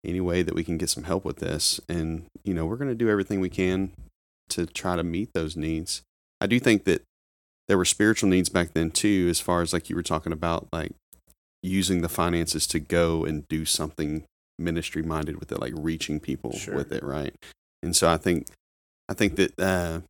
any 0.04 0.20
way 0.20 0.42
that 0.42 0.54
we 0.54 0.64
can 0.64 0.78
get 0.78 0.90
some 0.90 1.04
help 1.04 1.24
with 1.24 1.36
this. 1.36 1.80
And, 1.88 2.26
you 2.44 2.54
know, 2.54 2.66
we're 2.66 2.76
going 2.76 2.90
to 2.90 2.94
do 2.94 3.08
everything 3.08 3.40
we 3.40 3.48
can 3.48 3.92
to 4.50 4.66
try 4.66 4.96
to 4.96 5.02
meet 5.02 5.30
those 5.32 5.56
needs. 5.56 6.02
I 6.40 6.46
do 6.46 6.58
think 6.58 6.84
that 6.84 7.02
there 7.68 7.78
were 7.78 7.84
spiritual 7.84 8.28
needs 8.28 8.48
back 8.48 8.72
then 8.72 8.90
too, 8.90 9.28
as 9.30 9.40
far 9.40 9.62
as 9.62 9.72
like 9.72 9.88
you 9.88 9.96
were 9.96 10.02
talking 10.02 10.32
about, 10.32 10.68
like 10.72 10.92
using 11.62 12.02
the 12.02 12.08
finances 12.08 12.66
to 12.68 12.80
go 12.80 13.24
and 13.24 13.46
do 13.48 13.64
something 13.64 14.24
ministry 14.58 15.02
minded 15.02 15.38
with 15.38 15.52
it, 15.52 15.60
like 15.60 15.72
reaching 15.76 16.18
people 16.18 16.52
sure. 16.52 16.74
with 16.74 16.92
it, 16.92 17.02
right? 17.02 17.34
And 17.82 17.94
so 17.94 18.10
I 18.10 18.16
think, 18.16 18.48
I 19.08 19.14
think 19.14 19.36
that 19.36 19.58
uh, 19.58 20.00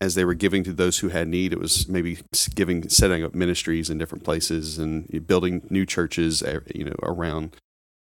as 0.00 0.14
they 0.14 0.24
were 0.24 0.34
giving 0.34 0.64
to 0.64 0.72
those 0.72 0.98
who 0.98 1.08
had 1.08 1.28
need, 1.28 1.52
it 1.52 1.60
was 1.60 1.88
maybe 1.88 2.18
giving, 2.54 2.88
setting 2.88 3.22
up 3.22 3.34
ministries 3.34 3.90
in 3.90 3.98
different 3.98 4.24
places 4.24 4.78
and 4.78 5.26
building 5.26 5.66
new 5.68 5.84
churches, 5.84 6.42
you 6.74 6.84
know, 6.84 6.96
around 7.02 7.56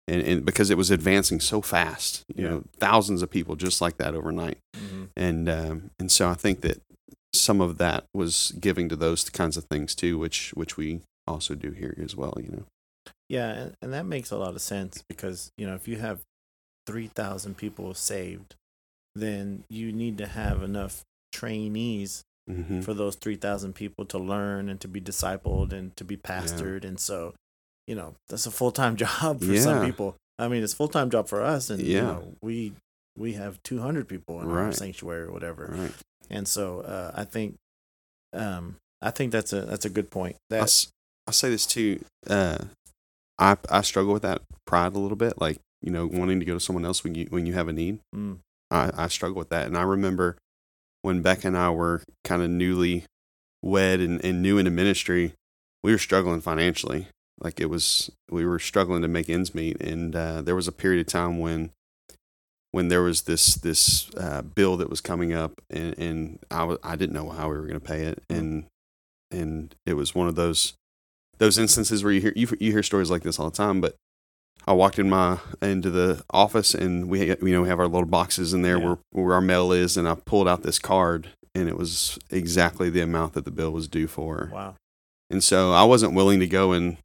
and, 0.09 0.23
and 0.23 0.45
because 0.45 0.69
it 0.69 0.77
was 0.77 0.89
advancing 0.89 1.39
so 1.39 1.61
fast, 1.61 2.23
you 2.35 2.43
yeah. 2.43 2.49
know, 2.49 2.63
thousands 2.77 3.21
of 3.21 3.29
people 3.29 3.55
just 3.55 3.79
like 3.79 3.97
that 3.97 4.15
overnight, 4.15 4.57
mm-hmm. 4.75 5.05
and 5.15 5.47
um, 5.47 5.91
and 5.99 6.11
so 6.11 6.27
I 6.27 6.33
think 6.33 6.61
that 6.61 6.81
some 7.33 7.61
of 7.61 7.77
that 7.77 8.05
was 8.13 8.51
giving 8.59 8.89
to 8.89 8.95
those 8.95 9.29
kinds 9.29 9.55
of 9.55 9.65
things 9.65 9.93
too, 9.93 10.17
which 10.17 10.51
which 10.55 10.77
we 10.77 11.01
also 11.27 11.53
do 11.53 11.71
here 11.71 11.95
as 12.03 12.15
well, 12.15 12.33
you 12.37 12.49
know. 12.49 12.63
Yeah, 13.29 13.49
and, 13.49 13.75
and 13.83 13.93
that 13.93 14.05
makes 14.07 14.31
a 14.31 14.37
lot 14.37 14.55
of 14.55 14.61
sense 14.61 15.03
because 15.07 15.51
you 15.57 15.67
know 15.67 15.75
if 15.75 15.87
you 15.87 15.97
have 15.97 16.21
three 16.87 17.07
thousand 17.07 17.57
people 17.57 17.93
saved, 17.93 18.55
then 19.15 19.63
you 19.69 19.91
need 19.91 20.17
to 20.17 20.25
have 20.25 20.63
enough 20.63 21.03
trainees 21.31 22.23
hmm 22.49 22.81
for 22.81 22.93
those 22.93 23.15
3,000 23.15 23.73
people 23.73 24.05
to 24.05 24.17
learn 24.17 24.69
and 24.69 24.79
to 24.81 24.87
be 24.87 24.99
discipled 25.01 25.71
and 25.73 25.95
to 25.97 26.03
be 26.05 26.15
pastored. 26.17 26.83
And 26.85 26.99
so, 26.99 27.33
you 27.87 27.93
know, 27.95 28.15
that's 28.29 28.45
a 28.45 28.51
full 28.51 28.71
time 28.71 28.95
job 29.03 29.41
for 29.41 29.55
some 29.57 29.81
people. 29.81 30.15
I 30.39 30.47
mean, 30.47 30.63
it's 30.63 30.73
full 30.73 30.87
time 30.87 31.09
job 31.09 31.27
for 31.27 31.41
us. 31.43 31.69
And, 31.69 31.79
you 31.81 31.93
Yeah. 31.93 32.01
know, 32.03 32.33
we, 32.41 32.73
we 33.17 33.33
have 33.33 33.61
200 33.63 34.07
people 34.07 34.41
in 34.41 34.47
our 34.49 34.71
sanctuary 34.71 35.23
or 35.23 35.31
whatever. 35.31 35.67
Right. 35.77 35.91
And 36.29 36.47
so, 36.47 36.79
uh, 36.81 37.11
I 37.13 37.25
think, 37.25 37.55
um, 38.33 38.77
I 39.01 39.11
think 39.11 39.31
that's 39.31 39.51
a, 39.53 39.61
that's 39.61 39.85
a 39.85 39.89
good 39.89 40.09
point. 40.09 40.37
That's, 40.49 40.59
I, 40.59 40.63
That, 40.63 40.63
s- 40.63 40.87
I 41.27 41.31
say 41.31 41.49
this 41.49 41.65
too. 41.65 42.03
Uh, 42.27 42.57
I 43.37 43.57
I 43.69 43.81
struggle 43.81 44.13
with 44.13 44.23
that 44.23 44.41
pride 44.65 44.95
a 44.95 44.99
little 44.99 45.15
bit, 45.17 45.39
like 45.39 45.57
you 45.81 45.91
know, 45.91 46.07
wanting 46.07 46.39
to 46.39 46.45
go 46.45 46.55
to 46.55 46.59
someone 46.59 46.85
else 46.85 47.03
when 47.03 47.15
you 47.15 47.25
when 47.29 47.45
you 47.45 47.53
have 47.53 47.67
a 47.67 47.73
need. 47.73 47.99
mm, 48.15 48.37
I, 48.71 48.91
I 48.95 49.07
struggle 49.07 49.37
with 49.37 49.49
that, 49.49 49.65
and 49.67 49.77
I 49.77 49.83
remember 49.83 50.35
when 51.01 51.21
Becca 51.21 51.47
and 51.47 51.57
I 51.57 51.69
were 51.69 52.03
kind 52.23 52.41
of 52.41 52.49
newly 52.49 53.05
wed 53.61 53.99
and, 53.99 54.23
and 54.23 54.41
new 54.41 54.57
into 54.57 54.71
ministry, 54.71 55.33
we 55.83 55.91
were 55.91 55.97
struggling 55.97 56.41
financially. 56.41 57.07
Like 57.39 57.59
it 57.59 57.69
was, 57.69 58.11
we 58.29 58.45
were 58.45 58.59
struggling 58.59 59.01
to 59.01 59.07
make 59.07 59.29
ends 59.29 59.55
meet, 59.55 59.81
and 59.81 60.15
uh, 60.15 60.41
there 60.41 60.55
was 60.55 60.67
a 60.67 60.73
period 60.73 61.01
of 61.01 61.07
time 61.07 61.39
when 61.39 61.71
when 62.71 62.89
there 62.89 63.01
was 63.01 63.23
this 63.23 63.55
this 63.55 64.13
uh, 64.15 64.41
bill 64.41 64.77
that 64.77 64.89
was 64.89 65.01
coming 65.01 65.33
up, 65.33 65.61
and, 65.69 65.97
and 65.97 66.39
I 66.51 66.65
was 66.65 66.77
I 66.83 66.95
didn't 66.95 67.13
know 67.13 67.29
how 67.29 67.49
we 67.49 67.55
were 67.55 67.65
going 67.65 67.79
to 67.79 67.85
pay 67.85 68.03
it, 68.03 68.21
and 68.29 68.65
and 69.31 69.73
it 69.85 69.93
was 69.93 70.13
one 70.13 70.27
of 70.27 70.35
those 70.35 70.73
those 71.37 71.57
instances 71.57 72.03
where 72.03 72.13
you 72.13 72.21
hear 72.21 72.33
you, 72.35 72.47
you 72.59 72.71
hear 72.71 72.83
stories 72.83 73.09
like 73.09 73.23
this 73.23 73.39
all 73.39 73.49
the 73.49 73.55
time, 73.55 73.79
but 73.81 73.95
I 74.67 74.73
walked 74.73 74.99
in 74.99 75.09
my 75.09 75.39
into 75.61 75.89
the 75.89 76.23
office 76.31 76.73
and 76.75 77.09
we 77.09 77.27
you 77.29 77.35
know 77.41 77.61
we 77.63 77.69
have 77.69 77.79
our 77.79 77.87
little 77.87 78.05
boxes 78.07 78.53
in 78.53 78.61
there 78.61 78.77
Yeah. 78.77 78.85
where 78.85 78.97
where 79.11 79.33
our 79.35 79.41
mail 79.41 79.71
is, 79.71 79.97
and 79.97 80.07
I 80.07 80.15
pulled 80.15 80.47
out 80.47 80.63
this 80.63 80.79
card, 80.79 81.29
and 81.55 81.67
it 81.67 81.77
was 81.77 82.19
exactly 82.29 82.89
the 82.89 83.01
amount 83.01 83.33
that 83.33 83.45
the 83.45 83.51
bill 83.51 83.71
was 83.71 83.87
due 83.87 84.07
for, 84.07 84.49
wow. 84.53 84.75
and 85.29 85.43
so 85.43 85.71
I 85.73 85.83
wasn't 85.83 86.13
willing 86.13 86.39
to 86.39 86.47
go 86.47 86.71
and 86.73 86.97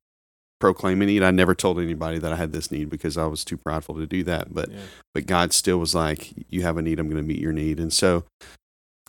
proclaim 0.61 1.02
a 1.02 1.06
need. 1.06 1.23
I 1.23 1.30
never 1.30 1.54
told 1.54 1.78
anybody 1.78 2.18
that 2.18 2.32
I 2.32 2.37
had 2.37 2.52
this 2.52 2.70
need 2.70 2.88
because 2.90 3.16
I 3.18 3.26
was 3.26 3.44
too 3.44 3.56
prideful 3.56 3.96
to 3.96 4.06
do 4.06 4.23
that, 4.25 4.54
but 4.54 4.70
Yeah. 4.70 4.78
but 5.14 5.26
God 5.26 5.52
still 5.52 5.78
was 5.78 5.94
like, 5.94 6.32
"You 6.49 6.62
have 6.62 6.76
a 6.76 6.82
need. 6.82 6.99
I'm 7.00 7.08
going 7.08 7.23
to 7.23 7.26
meet 7.26 7.40
your 7.40 7.52
need." 7.52 7.78
And 7.80 7.92
so, 7.92 8.25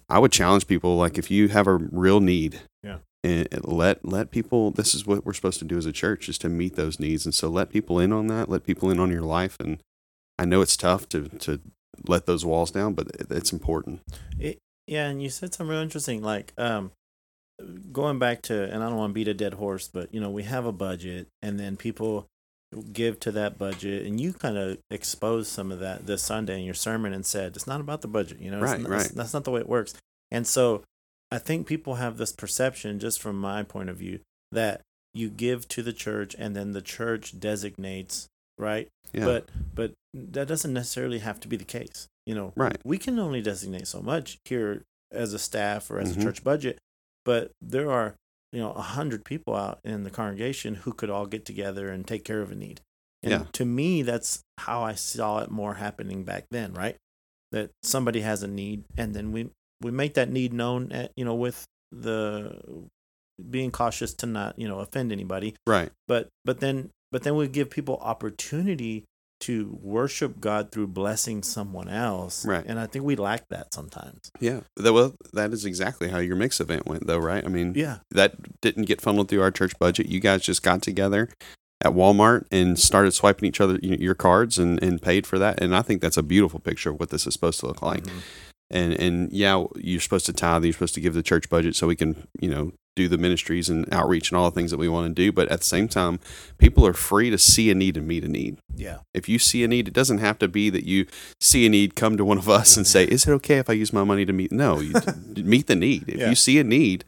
I 0.09 0.19
would 0.19 0.31
challenge 0.31 0.67
people 0.67 0.97
like, 0.97 1.17
if 1.17 1.31
you 1.31 1.47
have 1.49 1.65
a 1.67 1.75
real 1.75 2.19
need, 2.19 2.61
Yeah. 2.83 2.97
And 3.25 3.47
let 3.65 4.05
let 4.05 4.31
people. 4.31 4.71
This 4.71 4.93
is 4.93 5.05
what 5.05 5.25
we're 5.25 5.33
supposed 5.33 5.59
to 5.59 5.65
do 5.65 5.77
as 5.77 5.85
a 5.85 5.91
church 5.91 6.29
is 6.29 6.37
to 6.39 6.49
meet 6.49 6.75
those 6.75 6.99
needs. 6.99 7.25
And 7.25 7.33
so, 7.33 7.49
let 7.49 7.69
people 7.69 7.99
in 7.99 8.13
on 8.13 8.27
that. 8.27 8.49
Let 8.49 8.63
people 8.63 8.89
in 8.91 8.99
on 8.99 9.11
your 9.11 9.21
life. 9.21 9.57
And 9.59 9.81
I 10.37 10.45
know 10.45 10.61
it's 10.61 10.77
tough 10.77 11.09
to 11.09 11.29
to 11.29 11.59
let 12.07 12.25
those 12.25 12.45
walls 12.45 12.71
down, 12.71 12.93
but 12.93 13.07
it's 13.29 13.51
important. 13.53 14.01
Yeah, 14.87 15.07
and 15.07 15.21
you 15.23 15.29
said 15.29 15.53
something 15.53 15.71
real 15.71 15.81
interesting, 15.81 16.21
like 16.21 16.53
um, 16.57 16.91
going 17.91 18.19
back 18.19 18.43
to, 18.43 18.63
and 18.71 18.83
I 18.83 18.89
don't 18.89 18.97
want 18.97 19.11
to 19.11 19.13
beat 19.15 19.27
a 19.27 19.33
dead 19.33 19.55
horse, 19.55 19.87
but 19.87 20.13
you 20.13 20.19
know, 20.19 20.29
we 20.29 20.43
have 20.43 20.65
a 20.65 20.71
budget, 20.71 21.27
and 21.41 21.59
then 21.59 21.75
people 21.75 22.27
give 22.93 23.19
to 23.21 23.31
that 23.31 23.57
budget, 23.57 24.05
and 24.05 24.19
you 24.21 24.33
kind 24.33 24.57
of 24.57 24.77
exposed 24.91 25.49
some 25.51 25.71
of 25.71 25.79
that 25.79 26.05
this 26.05 26.21
Sunday 26.21 26.59
in 26.59 26.65
your 26.65 26.73
sermon 26.75 27.13
and 27.13 27.25
said 27.25 27.55
it's 27.55 27.65
not 27.65 27.79
about 27.81 28.01
the 28.01 28.07
budget, 28.07 28.39
you 28.39 28.51
know, 28.51 28.59
Right, 28.59 28.79
not- 28.79 28.91
right. 28.91 29.11
That's 29.15 29.33
not 29.33 29.43
the 29.43 29.51
way 29.51 29.61
it 29.61 29.69
works, 29.69 29.95
and 30.29 30.45
so 30.45 30.83
I 31.31 31.39
think 31.39 31.67
people 31.67 31.95
have 31.95 32.17
this 32.17 32.31
perception, 32.31 32.99
just 32.99 33.21
from 33.21 33.39
my 33.39 33.63
point 33.63 33.89
of 33.89 33.97
view, 33.97 34.19
that 34.51 34.81
you 35.13 35.29
give 35.29 35.67
to 35.69 35.81
the 35.81 35.93
church, 35.93 36.35
and 36.37 36.55
then 36.55 36.71
the 36.73 36.81
church 36.81 37.39
designates, 37.39 38.27
right? 38.57 38.87
Yeah. 39.13 39.25
But 39.25 39.49
but 39.73 39.93
that 40.13 40.47
doesn't 40.47 40.73
necessarily 40.73 41.19
have 41.19 41.39
to 41.41 41.47
be 41.47 41.57
the 41.57 41.65
case. 41.65 42.07
You 42.25 42.35
know, 42.35 42.53
Right. 42.55 42.77
we 42.83 42.97
can 42.97 43.19
only 43.19 43.41
designate 43.41 43.87
so 43.87 44.01
much 44.01 44.37
here 44.45 44.83
as 45.11 45.33
a 45.33 45.39
staff 45.39 45.89
or 45.91 45.99
as 45.99 46.13
Mhm. 46.15 46.19
a 46.19 46.23
church 46.23 46.43
budget, 46.43 46.79
but 47.23 47.51
there 47.61 47.91
are 47.91 48.15
you 48.51 48.59
know 48.61 48.71
a 48.73 48.81
hundred 48.81 49.25
people 49.25 49.55
out 49.55 49.79
in 49.83 50.03
the 50.03 50.09
congregation 50.11 50.75
who 50.75 50.93
could 50.93 51.09
all 51.09 51.25
get 51.25 51.45
together 51.45 51.89
and 51.89 52.07
take 52.07 52.23
care 52.23 52.41
of 52.41 52.51
a 52.51 52.55
need. 52.55 52.81
And 53.23 53.31
Yeah. 53.31 53.45
to 53.53 53.65
me, 53.65 54.01
that's 54.03 54.43
how 54.59 54.83
I 54.83 54.95
saw 54.95 55.39
it 55.39 55.49
more 55.51 55.75
happening 55.75 56.23
back 56.23 56.45
then, 56.51 56.73
right? 56.73 56.95
That 57.51 57.71
somebody 57.83 58.21
has 58.21 58.43
a 58.43 58.47
need, 58.47 58.85
and 58.97 59.13
then 59.15 59.31
we 59.31 59.49
we 59.85 59.91
make 59.91 60.15
that 60.15 60.29
need 60.29 60.51
known, 60.51 60.91
at, 60.91 61.11
you 61.15 61.23
know, 61.23 61.35
with 61.35 61.63
the 61.91 62.59
being 63.49 63.69
cautious 63.71 64.13
to 64.13 64.25
not 64.25 64.57
you 64.57 64.67
know 64.67 64.79
offend 64.79 65.11
anybody 65.11 65.53
right. 65.67 65.91
but 66.07 66.29
but 66.45 66.61
then 66.61 66.89
but 67.11 67.23
then 67.23 67.35
we 67.35 67.47
give 67.49 67.69
people 67.69 67.97
opportunity 68.01 69.03
to 69.41 69.77
worship 69.81 70.39
God 70.39 70.71
through 70.71 70.87
blessing 70.87 71.43
someone 71.43 71.89
else. 71.89 72.45
Right. 72.45 72.63
And 72.65 72.79
I 72.79 72.87
think 72.87 73.03
we 73.03 73.15
lack 73.17 73.47
that 73.49 73.73
sometimes. 73.73 74.31
Yeah. 74.39 74.61
That, 74.77 74.93
well, 74.93 75.13
that 75.33 75.51
is 75.51 75.65
exactly 75.65 76.07
how 76.07 76.19
your 76.19 76.37
mix 76.37 76.61
event 76.61 76.85
went, 76.87 77.05
though, 77.05 77.17
right? 77.19 77.43
I 77.45 77.49
mean, 77.49 77.73
Yeah. 77.75 77.97
that 78.11 78.61
didn't 78.61 78.83
get 78.83 79.01
funneled 79.01 79.27
through 79.27 79.41
our 79.41 79.51
church 79.51 79.73
budget. 79.77 80.07
You 80.07 80.21
guys 80.21 80.41
just 80.41 80.63
got 80.63 80.81
together 80.81 81.27
at 81.83 81.91
Walmart 81.91 82.45
and 82.49 82.79
started 82.79 83.11
swiping 83.11 83.47
each 83.49 83.59
other 83.59 83.77
your 83.81 84.15
cards 84.15 84.57
and, 84.57 84.81
and 84.81 85.01
paid 85.01 85.27
for 85.27 85.37
that. 85.37 85.61
And 85.61 85.75
I 85.75 85.81
think 85.81 86.01
that's 86.01 86.17
a 86.17 86.23
beautiful 86.23 86.59
picture 86.61 86.91
of 86.91 86.99
what 86.99 87.09
this 87.09 87.27
is 87.27 87.33
supposed 87.33 87.59
to 87.59 87.67
look 87.67 87.81
like. 87.81 88.05
Mhm. 88.05 88.21
And 88.71 88.93
and 88.93 89.31
yeah, 89.31 89.63
you're 89.75 90.01
supposed 90.01 90.25
to 90.27 90.33
tithe. 90.33 90.63
You're 90.63 90.73
supposed 90.73 90.95
to 90.95 91.01
give 91.01 91.13
the 91.13 91.23
church 91.23 91.49
budget 91.49 91.75
so 91.75 91.87
we 91.87 91.95
can 91.95 92.27
you 92.39 92.49
know 92.49 92.71
do 92.95 93.07
the 93.09 93.17
ministries 93.17 93.67
and 93.69 93.85
outreach 93.93 94.31
and 94.31 94.37
all 94.37 94.49
the 94.49 94.55
things 94.55 94.71
that 94.71 94.77
we 94.77 94.87
want 94.87 95.05
to 95.07 95.13
do. 95.13 95.31
But 95.31 95.49
at 95.49 95.59
the 95.59 95.65
same 95.65 95.87
time, 95.89 96.19
people 96.57 96.87
are 96.87 96.93
free 96.93 97.29
to 97.29 97.37
see 97.37 97.69
a 97.69 97.75
need 97.75 97.97
and 97.97 98.07
meet 98.07 98.23
a 98.23 98.27
need. 98.29 98.57
Yeah. 98.73 98.99
If 99.13 99.27
you 99.27 99.37
see 99.37 99.63
a 99.65 99.67
need, 99.67 99.87
it 99.89 99.93
doesn't 99.93 100.19
have 100.19 100.39
to 100.39 100.47
be 100.47 100.69
that 100.69 100.85
you 100.85 101.05
see 101.41 101.65
a 101.65 101.69
need, 101.69 101.95
come 101.95 102.15
to 102.17 102.23
one 102.25 102.37
of 102.37 102.47
us 102.49 102.75
and 102.77 102.87
say, 102.87 103.03
"Is 103.05 103.27
it 103.27 103.31
okay 103.33 103.57
if 103.57 103.69
I 103.69 103.73
use 103.73 103.91
my 103.93 104.03
money 104.03 104.25
to 104.25 104.33
meet?" 104.33 104.51
No, 104.51 104.79
you 104.79 104.93
meet 105.35 105.67
the 105.67 105.75
need. 105.75 106.05
If 106.07 106.17
Yeah. 106.19 106.29
you 106.29 106.35
see 106.35 106.57
a 106.57 106.63
need 106.63 107.05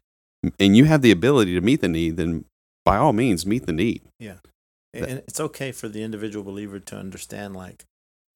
and 0.59 0.75
you 0.77 0.85
have 0.85 1.01
the 1.01 1.11
ability 1.11 1.55
to 1.55 1.61
meet 1.61 1.81
the 1.81 1.87
need, 1.89 2.17
then 2.17 2.45
by 2.85 2.97
all 2.97 3.13
means, 3.13 3.45
meet 3.45 3.65
the 3.65 3.73
need. 3.73 4.01
Yeah. 4.19 4.37
and 4.93 5.21
it's 5.27 5.39
okay 5.39 5.71
for 5.71 5.87
the 5.89 6.01
individual 6.01 6.43
believer 6.43 6.79
to 6.79 6.95
understand 6.97 7.55
like 7.55 7.85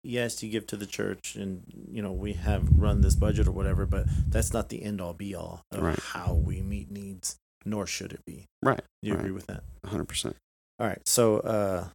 yes, 0.03 0.41
you 0.43 0.49
give 0.49 0.65
to 0.67 0.75
the 0.77 0.85
church 0.85 1.35
and 1.35 1.63
you 1.91 2.01
know, 2.01 2.11
we 2.11 2.33
have 2.33 2.67
run 2.75 3.01
this 3.01 3.15
budget 3.15 3.47
or 3.47 3.51
whatever, 3.51 3.85
but 3.85 4.05
that's 4.29 4.53
not 4.53 4.69
the 4.69 4.83
end 4.83 5.01
all 5.01 5.13
be 5.13 5.35
all 5.35 5.61
of 5.71 5.81
Right. 5.81 5.99
how 5.99 6.33
we 6.33 6.61
meet 6.61 6.89
needs, 6.91 7.35
nor 7.65 7.85
should 7.85 8.13
it 8.13 8.21
be. 8.25 8.45
Right. 8.63 8.81
You 9.01 9.13
agree 9.13 9.31
with 9.31 9.47
that? 9.47 9.63
100. 9.81 10.05
percent 10.05 10.35
All 10.79 10.87
right. 10.87 11.01
So, 11.05 11.39
uh, 11.39 11.87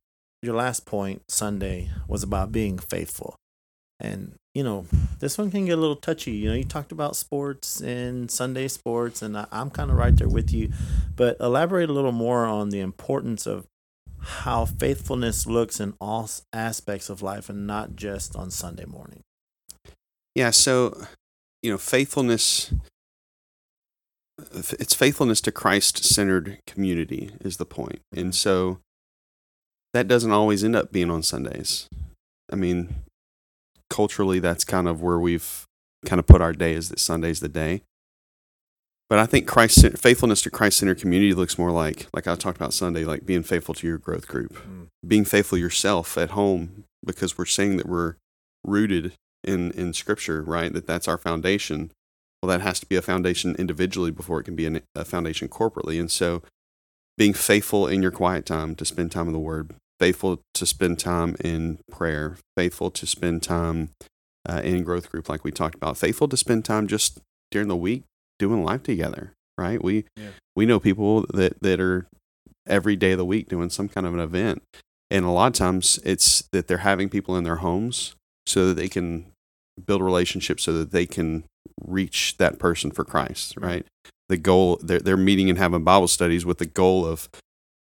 your 0.43 0.55
last 0.55 0.85
point 0.87 1.23
Sunday 1.29 1.91
was 2.07 2.23
about 2.23 2.53
being 2.53 2.79
faithful. 2.79 3.35
And, 3.99 4.35
you 4.55 4.63
know, 4.63 4.85
this 5.21 5.39
one 5.39 5.51
can 5.51 5.65
get 5.65 5.79
a 5.79 5.81
little 5.81 5.97
touchy. 5.97 6.33
You 6.33 6.51
know, 6.51 6.55
you 6.55 6.65
talked 6.65 6.93
about 6.93 7.17
sports 7.17 7.81
and 7.81 8.31
Sunday 8.31 8.69
sports, 8.69 9.23
and 9.23 9.37
I, 9.39 9.47
I'm 9.51 9.71
kind 9.71 9.91
of 9.91 9.97
right 9.97 10.15
there 10.15 10.29
with 10.29 10.53
you. 10.53 10.71
But 11.17 11.39
elaborate 11.41 11.89
a 11.89 11.93
little 11.95 12.13
more 12.13 12.45
on 12.45 12.69
the 12.69 12.81
importance 12.81 13.47
of 13.47 13.67
how 14.27 14.65
faithfulness 14.65 15.47
looks 15.47 15.81
in 15.81 15.95
all 16.01 16.29
aspects 16.53 17.09
of 17.09 17.23
life 17.23 17.49
and 17.49 17.67
not 17.67 17.97
just 17.97 18.37
on 18.37 18.51
Sunday 18.51 18.85
morning. 18.85 19.23
Yeah. 20.35 20.51
So, 20.51 21.07
you 21.63 21.71
know, 21.71 21.79
faithfulness. 21.79 22.73
Uh, 24.39 24.61
it's 24.79 24.93
faithfulness 24.93 25.41
to 25.41 25.51
Christ-centered 25.51 26.59
community 26.67 27.31
is 27.41 27.57
the 27.57 27.65
point, 27.65 28.01
and 28.15 28.35
so 28.35 28.81
that 29.95 30.07
doesn't 30.07 30.31
always 30.31 30.63
end 30.63 30.77
up 30.77 30.93
being 30.93 31.11
on 31.11 31.23
Sundays. 31.23 31.89
I 32.53 32.57
mean, 32.57 32.97
culturally, 33.89 34.39
that's 34.39 34.63
kind 34.63 34.89
of 34.89 35.01
where 35.01 35.19
we've 35.19 35.65
kind 36.05 36.19
of 36.19 36.27
put 36.27 36.43
our 36.43 36.53
day 36.53 36.75
is 36.75 36.91
that 36.91 37.01
Sunday's 37.01 37.41
the 37.41 37.49
day. 37.49 37.81
But 39.09 39.21
I 39.21 39.27
think 39.27 39.47
Christ 39.47 39.87
faithfulness 39.99 40.43
to 40.43 40.51
Christ-centered 40.51 40.99
community 41.01 41.33
looks 41.33 41.59
more 41.59 41.71
like, 41.71 42.09
like 42.13 42.27
I 42.27 42.35
talked 42.35 42.57
about 42.57 42.75
Sunday, 42.75 43.05
like 43.05 43.25
being 43.25 43.45
faithful 43.45 43.75
to 43.75 43.87
your 43.87 43.99
growth 43.99 44.27
group, 44.27 44.55
Mm. 44.55 44.89
being 45.07 45.25
faithful 45.25 45.57
yourself 45.59 46.19
at 46.19 46.31
home, 46.31 46.85
because 47.05 47.39
we're 47.39 47.45
saying 47.45 47.77
that 47.77 47.87
we're 47.87 48.17
rooted 48.65 49.13
in 49.45 49.71
in 49.73 49.93
Scripture, 49.93 50.43
right? 50.43 50.73
That 50.73 50.87
that's 50.89 51.07
our 51.07 51.19
foundation. 51.19 51.93
Well, 52.43 52.49
that 52.51 52.63
has 52.63 52.81
to 52.81 52.87
be 52.87 52.97
a 52.97 53.03
foundation 53.03 53.55
individually 53.57 54.11
before 54.11 54.41
it 54.41 54.45
can 54.45 54.57
be 54.57 54.67
an, 54.67 54.83
a 54.95 55.05
foundation 55.05 55.49
corporately. 55.49 56.01
And 56.01 56.11
so, 56.11 56.43
being 57.17 57.33
faithful 57.33 57.87
in 57.87 58.03
your 58.03 58.11
quiet 58.11 58.45
time 58.45 58.75
to 58.75 58.85
spend 58.85 59.13
time 59.13 59.29
in 59.29 59.33
the 59.33 59.39
Word, 59.39 59.75
faithful 60.01 60.43
to 60.55 60.67
spend 60.67 60.99
time 60.99 61.37
in 61.41 61.79
prayer, 61.91 62.39
faithful 62.57 62.91
to 62.91 63.07
spend 63.07 63.43
time 63.45 63.91
uh, 64.49 64.61
in 64.65 64.83
growth 64.83 65.11
group, 65.11 65.29
like 65.29 65.45
we 65.45 65.53
talked 65.53 65.77
about, 65.77 65.97
faithful 65.97 66.27
to 66.29 66.37
spend 66.37 66.65
time 66.65 66.89
just 66.89 67.21
during 67.53 67.69
the 67.69 67.77
week 67.77 68.03
doing 68.39 68.65
life 68.65 68.83
together, 68.83 69.33
right? 69.59 69.83
We 69.83 70.05
Yeah. 70.17 70.31
we 70.55 70.67
know 70.67 70.81
people 70.81 71.27
that 71.35 71.61
that 71.61 71.81
are 71.81 72.07
every 72.67 72.97
day 72.97 73.13
of 73.13 73.19
the 73.19 73.25
week 73.25 73.49
doing 73.49 73.71
some 73.71 73.89
kind 73.89 74.07
of 74.07 74.15
an 74.15 74.21
event, 74.21 74.63
and 75.11 75.25
a 75.25 75.31
lot 75.31 75.49
of 75.49 75.53
times 75.55 75.99
it's 76.05 76.43
that 76.53 76.67
they're 76.69 76.79
having 76.79 77.09
people 77.09 77.37
in 77.37 77.45
their 77.45 77.57
homes 77.57 78.15
so 78.47 78.67
that 78.69 78.75
they 78.75 78.89
can 78.89 79.27
build 79.85 80.03
relationships, 80.03 80.63
so 80.63 80.73
that 80.73 80.91
they 80.91 81.07
can 81.07 81.45
reach 81.85 82.37
that 82.39 82.59
person 82.59 82.91
for 82.91 83.05
Christ, 83.05 83.57
right? 83.59 83.85
The 84.29 84.37
goal 84.37 84.79
they're 84.83 85.01
they're 85.01 85.17
meeting 85.17 85.49
and 85.51 85.59
having 85.59 85.85
Bible 85.85 86.09
studies 86.09 86.45
with 86.45 86.59
the 86.59 86.67
goal 86.67 87.05
of 87.07 87.29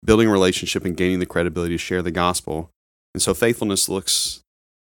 building 0.04 0.28
a 0.28 0.32
relationship 0.32 0.84
and 0.84 0.96
gaining 0.96 1.18
the 1.18 1.26
credibility 1.26 1.74
to 1.74 1.78
share 1.78 2.02
the 2.02 2.10
gospel. 2.10 2.70
And 3.14 3.22
so 3.22 3.32
faithfulness 3.32 3.88
looks 3.88 4.40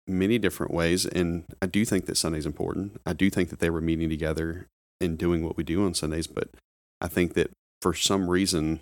many 0.06 0.38
different 0.38 0.72
ways. 0.72 1.04
And 1.04 1.44
I 1.60 1.66
do 1.66 1.84
think 1.84 2.06
that 2.06 2.16
Sunday's 2.16 2.46
important. 2.46 3.00
I 3.04 3.12
do 3.12 3.28
think 3.28 3.50
that 3.50 3.58
they 3.58 3.68
were 3.68 3.80
meeting 3.82 4.08
together 4.08 4.66
and 5.00 5.16
doing 5.18 5.44
what 5.44 5.56
we 5.56 5.64
do 5.64 5.84
on 5.84 5.94
Sundays. 5.94 6.26
But 6.26 6.48
I 7.00 7.08
think 7.08 7.34
that 7.34 7.50
for 7.80 7.94
some 7.94 8.28
reason, 8.28 8.80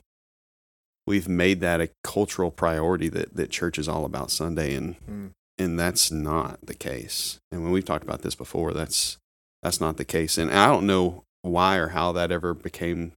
we've 1.07 1.29
made 1.29 1.61
that 1.61 1.81
a 1.81 1.91
cultural 2.03 2.51
priority 2.51 3.09
that, 3.09 3.35
that 3.35 3.51
church 3.51 3.79
is 3.79 3.89
all 3.89 4.05
about 4.05 4.31
Sunday. 4.31 4.75
And, 4.75 4.97
Mm. 5.07 5.31
and 5.57 5.79
that's 5.79 6.11
not 6.11 6.59
the 6.67 6.75
case. 6.75 7.39
And 7.51 7.63
when 7.63 7.73
we've 7.73 7.85
talked 7.85 8.05
about 8.05 8.23
this 8.23 8.35
before, 8.35 8.73
that's, 8.73 9.17
that's 9.63 9.81
not 9.81 9.97
the 9.97 10.05
case. 10.05 10.37
And 10.39 10.51
I 10.51 10.67
don't 10.67 10.87
know 10.87 11.25
why 11.43 11.77
or 11.77 11.89
how 11.89 12.13
that 12.13 12.31
ever 12.33 12.53
became 12.55 13.13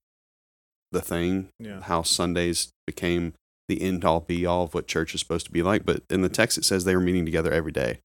the 0.91 1.01
thing 1.01 1.49
Yeah. 1.59 1.81
how 1.81 2.01
Sundays 2.03 2.69
became 2.85 3.33
the 3.67 3.81
end 3.81 4.03
all 4.03 4.19
be 4.19 4.45
all 4.45 4.63
of 4.65 4.73
what 4.73 4.87
church 4.87 5.13
is 5.15 5.21
supposed 5.21 5.45
to 5.45 5.51
be 5.51 5.63
like. 5.63 5.85
But 5.85 6.03
in 6.09 6.21
the 6.21 6.29
text, 6.29 6.57
it 6.57 6.65
says 6.65 6.83
they 6.83 6.95
were 6.95 7.01
meeting 7.01 7.25
together 7.25 7.51
every 7.51 7.71
day. 7.71 7.99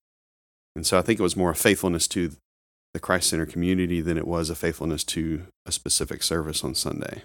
And 0.76 0.86
so 0.86 0.96
I 0.98 1.02
think 1.02 1.18
it 1.18 1.22
was 1.22 1.36
more 1.36 1.50
a 1.50 1.54
faithfulness 1.56 2.06
to 2.08 2.32
the 2.96 3.00
Christ 3.00 3.28
Center 3.28 3.44
community 3.44 4.00
than 4.00 4.16
it 4.16 4.26
was 4.26 4.48
a 4.48 4.54
faithfulness 4.54 5.04
to 5.04 5.42
a 5.66 5.70
specific 5.70 6.22
service 6.22 6.64
on 6.64 6.74
Sunday. 6.74 7.24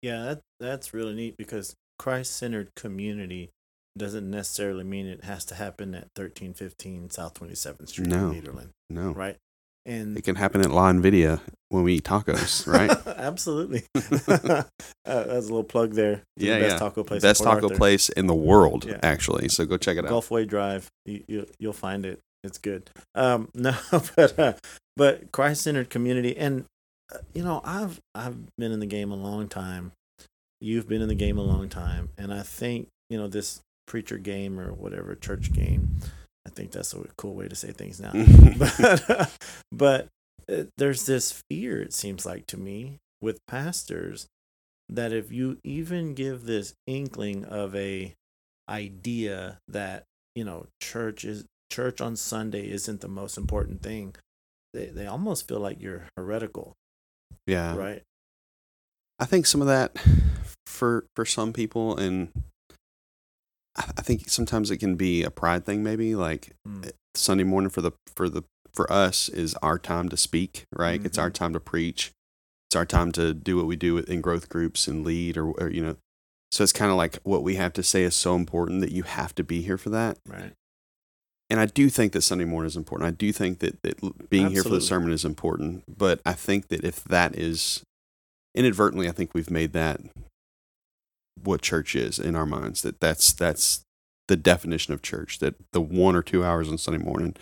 Yeah, 0.00 0.22
that, 0.24 0.40
that's 0.58 0.94
really 0.94 1.12
neat 1.14 1.36
because 1.36 1.74
Christ 1.98 2.34
centered 2.34 2.70
community 2.74 3.50
doesn't 3.98 4.30
necessarily 4.30 4.82
mean 4.82 5.04
it 5.06 5.24
has 5.24 5.44
to 5.44 5.56
happen 5.56 5.94
at 5.94 6.08
1315 6.16 7.10
South 7.10 7.34
27th 7.34 7.88
Street 7.90 8.06
No. 8.08 8.30
in 8.30 8.40
Nederland, 8.40 8.68
No, 8.88 9.10
right? 9.12 9.36
And 9.84 10.16
it 10.16 10.24
can 10.24 10.36
happen 10.36 10.62
at 10.62 10.70
La 10.70 10.90
Nvidia 10.90 11.40
when 11.68 11.82
we 11.82 11.96
eat 11.96 12.04
tacos, 12.04 12.66
right? 12.66 12.90
Absolutely. 13.06 13.82
uh, 13.94 14.62
that's 15.04 15.04
a 15.04 15.40
little 15.40 15.64
plug 15.64 15.92
there. 15.92 16.16
to 16.16 16.22
the 16.38 16.46
Yeah, 16.46 16.58
best 16.60 16.72
yeah. 16.72 16.78
taco 16.78 17.04
place. 17.04 17.22
in 17.22 17.28
Best 17.28 17.42
taco 17.44 17.64
Arthur. 17.66 17.76
place 17.76 18.08
in 18.08 18.26
the 18.26 18.34
world, 18.34 18.86
Yeah. 18.86 19.00
actually. 19.02 19.50
So 19.50 19.66
go 19.66 19.76
check 19.76 19.98
it 19.98 20.06
out. 20.06 20.10
Gulfway 20.10 20.48
Drive. 20.48 20.88
You, 21.04 21.24
you 21.28 21.46
you'll 21.58 21.74
find 21.74 22.06
it. 22.06 22.20
It's 22.44 22.58
good. 22.58 22.90
Um, 23.14 23.48
no, 23.54 23.74
but 23.90 24.38
uh, 24.38 24.52
but 24.96 25.32
Christ 25.32 25.62
centered 25.62 25.90
community, 25.90 26.36
and 26.36 26.66
uh, 27.12 27.18
you 27.34 27.42
know, 27.42 27.60
I've 27.64 28.00
I've 28.14 28.36
been 28.56 28.70
in 28.70 28.80
the 28.80 28.86
game 28.86 29.10
a 29.10 29.16
long 29.16 29.48
time. 29.48 29.92
You've 30.60 30.88
been 30.88 31.02
in 31.02 31.08
the 31.08 31.14
game 31.14 31.38
a 31.38 31.42
long 31.42 31.68
time, 31.68 32.10
and 32.16 32.32
I 32.32 32.42
think 32.42 32.88
you 33.10 33.18
know 33.18 33.26
this 33.26 33.60
preacher 33.86 34.18
game 34.18 34.60
or 34.60 34.72
whatever 34.72 35.14
church 35.14 35.52
game. 35.52 35.96
I 36.46 36.50
think 36.50 36.72
that's 36.72 36.92
a 36.92 37.04
cool 37.16 37.34
way 37.34 37.48
to 37.48 37.54
say 37.54 37.72
things 37.72 38.00
now. 38.00 38.12
but 38.58 39.10
uh, 39.10 39.26
but 39.72 40.08
uh, 40.48 40.64
there's 40.76 41.06
this 41.06 41.42
fear. 41.50 41.80
It 41.80 41.94
seems 41.94 42.26
like 42.26 42.46
to 42.48 42.58
me 42.58 42.98
with 43.20 43.40
pastors 43.46 44.26
that 44.90 45.12
if 45.12 45.32
you 45.32 45.58
even 45.64 46.12
give 46.12 46.44
this 46.44 46.74
inkling 46.86 47.46
of 47.46 47.74
a 47.74 48.12
idea 48.68 49.58
that 49.68 50.04
you 50.34 50.44
know 50.44 50.66
church 50.80 51.24
is 51.24 51.44
church 51.70 52.00
on 52.00 52.16
Sunday 52.16 52.70
isn't 52.70 53.00
the 53.00 53.08
most 53.08 53.36
important 53.36 53.82
thing, 53.82 54.14
they 54.72 54.86
they 54.86 55.06
almost 55.06 55.48
feel 55.48 55.60
like 55.60 55.80
you're 55.80 56.06
heretical, 56.16 56.74
yeah. 57.46 57.76
right? 57.76 58.02
I 59.18 59.24
think 59.26 59.46
some 59.46 59.60
of 59.60 59.66
that 59.68 59.96
for 60.66 61.06
for 61.16 61.24
some 61.24 61.52
people, 61.52 61.96
and 61.96 62.30
I 63.76 64.02
think 64.02 64.28
sometimes 64.28 64.70
it 64.70 64.78
can 64.78 64.94
be 64.96 65.22
a 65.22 65.30
pride 65.30 65.64
thing. 65.66 65.82
Maybe 65.82 66.14
like 66.14 66.52
Mm. 66.66 66.90
Sunday 67.14 67.44
morning 67.44 67.70
for 67.70 67.80
the 67.80 67.92
for 68.16 68.28
the 68.28 68.42
for 68.72 68.92
us 68.92 69.28
is 69.28 69.54
our 69.56 69.78
time 69.78 70.08
to 70.08 70.16
speak. 70.16 70.64
Right, 70.74 71.04
it's 71.04 71.18
our 71.18 71.30
Mhm. 71.30 71.34
time 71.34 71.52
to 71.52 71.60
preach. 71.60 72.10
It's 72.68 72.76
our 72.76 72.86
time 72.86 73.12
to 73.12 73.32
do 73.34 73.56
what 73.56 73.66
we 73.66 73.76
do 73.76 73.98
in 73.98 74.20
growth 74.20 74.48
groups 74.48 74.88
and 74.88 75.04
lead, 75.04 75.36
or, 75.36 75.46
or 75.60 75.68
you 75.70 75.80
know. 75.82 75.96
So 76.50 76.62
it's 76.64 76.72
kind 76.72 76.90
of 76.90 76.96
like 76.96 77.18
what 77.24 77.42
we 77.42 77.54
have 77.56 77.72
to 77.74 77.82
say 77.82 78.02
is 78.04 78.14
so 78.14 78.34
important 78.36 78.80
that 78.80 78.92
you 78.92 79.02
have 79.04 79.34
to 79.36 79.44
be 79.44 79.62
here 79.62 79.78
for 79.78 79.90
that. 79.90 80.18
Right. 80.26 80.52
And 81.50 81.60
I 81.60 81.66
do 81.66 81.90
think 81.90 82.12
that 82.12 82.22
Sunday 82.22 82.44
morning 82.44 82.68
is 82.68 82.76
important. 82.76 83.08
I 83.08 83.10
do 83.10 83.32
think 83.32 83.58
that, 83.58 83.82
that 83.82 84.30
being 84.30 84.50
here 84.50 84.62
for 84.62 84.70
the 84.70 84.80
sermon 84.80 85.12
is 85.12 85.24
important. 85.24 85.84
But 85.86 86.20
I 86.24 86.32
think 86.32 86.68
that 86.68 86.84
if 86.84 87.04
that 87.04 87.36
is 87.36 87.82
inadvertently, 88.54 89.08
I 89.08 89.12
think 89.12 89.34
we've 89.34 89.50
made 89.50 89.72
that 89.74 90.00
what 91.42 91.62
church 91.62 91.94
is 91.94 92.18
in 92.18 92.34
our 92.34 92.46
minds. 92.46 92.82
That 92.82 93.00
that's 93.00 93.32
that's 93.32 93.82
the 94.26 94.36
definition 94.36 94.94
of 94.94 95.02
church. 95.02 95.38
That 95.40 95.54
the 95.72 95.80
one 95.80 96.16
or 96.16 96.22
two 96.22 96.44
hours 96.44 96.68
on 96.70 96.78
Sunday 96.78 97.02
morning 97.02 97.36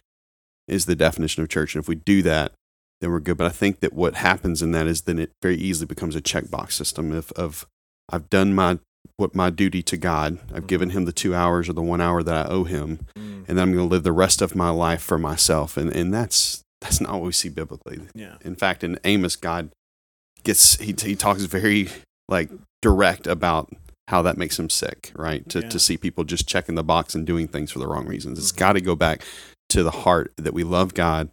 is 0.67 0.87
the 0.87 0.97
definition 0.97 1.43
of 1.43 1.49
church. 1.49 1.75
And 1.75 1.83
if 1.83 1.89
we 1.89 1.95
do 1.95 2.23
that, 2.23 2.53
then 3.01 3.11
we're 3.11 3.21
good. 3.21 3.37
But 3.37 3.47
I 3.47 3.51
think 3.51 3.81
that 3.81 3.93
what 3.93 4.15
happens 4.17 4.63
in 4.63 4.73
that 4.73 4.87
is 4.87 5.03
then 5.03 5.19
it 5.19 5.31
very 5.43 5.57
easily 5.57 5.87
becomes 5.87 6.17
a 6.17 6.23
checkbox 6.23 6.73
system 6.73 7.13
of 7.13 7.31
of 7.33 7.67
I've 8.11 8.29
done 8.31 8.53
my 8.55 8.81
what 9.17 9.35
my 9.35 9.51
duty 9.51 9.83
to 9.85 9.97
God. 9.97 10.39
I've 10.55 10.67
given 10.67 10.91
him 10.91 11.05
the 11.05 11.13
two 11.13 11.35
hours 11.35 11.69
or 11.69 11.73
the 11.75 11.83
one 11.83 12.01
hour 12.01 12.23
that 12.23 12.47
I 12.47 12.49
owe 12.49 12.65
him 12.65 13.01
Mm. 13.17 13.45
and 13.49 13.59
then 13.59 13.59
I'm 13.59 13.73
going 13.75 13.89
to 13.89 13.93
live 13.93 14.03
the 14.05 14.13
rest 14.13 14.41
of 14.43 14.55
my 14.55 14.71
life 14.71 15.03
for 15.03 15.19
myself. 15.19 15.77
And 15.77 15.95
and 15.95 16.13
that's 16.15 16.63
that's 16.81 17.01
not 17.01 17.13
what 17.13 17.23
we 17.23 17.33
see 17.33 17.49
biblically. 17.49 18.01
Yeah. 18.15 18.37
In 18.43 18.55
fact, 18.57 18.83
in 18.83 18.99
Amos, 19.05 19.37
God 19.37 19.71
gets 20.45 20.77
he 20.81 20.95
he 21.01 21.15
talks 21.17 21.45
very 21.45 21.89
like 22.29 22.51
direct 22.81 23.27
about 23.27 23.73
how 24.09 24.23
that 24.23 24.37
makes 24.37 24.59
him 24.59 24.69
sick, 24.71 25.13
right? 25.15 25.49
To 25.51 25.61
Yeah. 25.61 25.69
to 25.69 25.79
see 25.79 25.97
people 25.97 26.25
just 26.25 26.49
checking 26.49 26.75
the 26.75 26.83
box 26.85 27.15
and 27.15 27.27
doing 27.27 27.47
things 27.49 27.71
for 27.71 27.79
the 27.79 27.87
wrong 27.87 28.07
reasons. 28.07 28.39
It's 28.39 28.53
Mhm. 28.53 28.57
got 28.59 28.73
to 28.75 28.81
go 28.81 28.97
back 28.97 29.23
to 29.71 29.83
the 29.83 29.91
heart 29.91 30.33
that 30.37 30.53
we 30.55 30.65
love 30.65 30.93
God, 30.95 31.31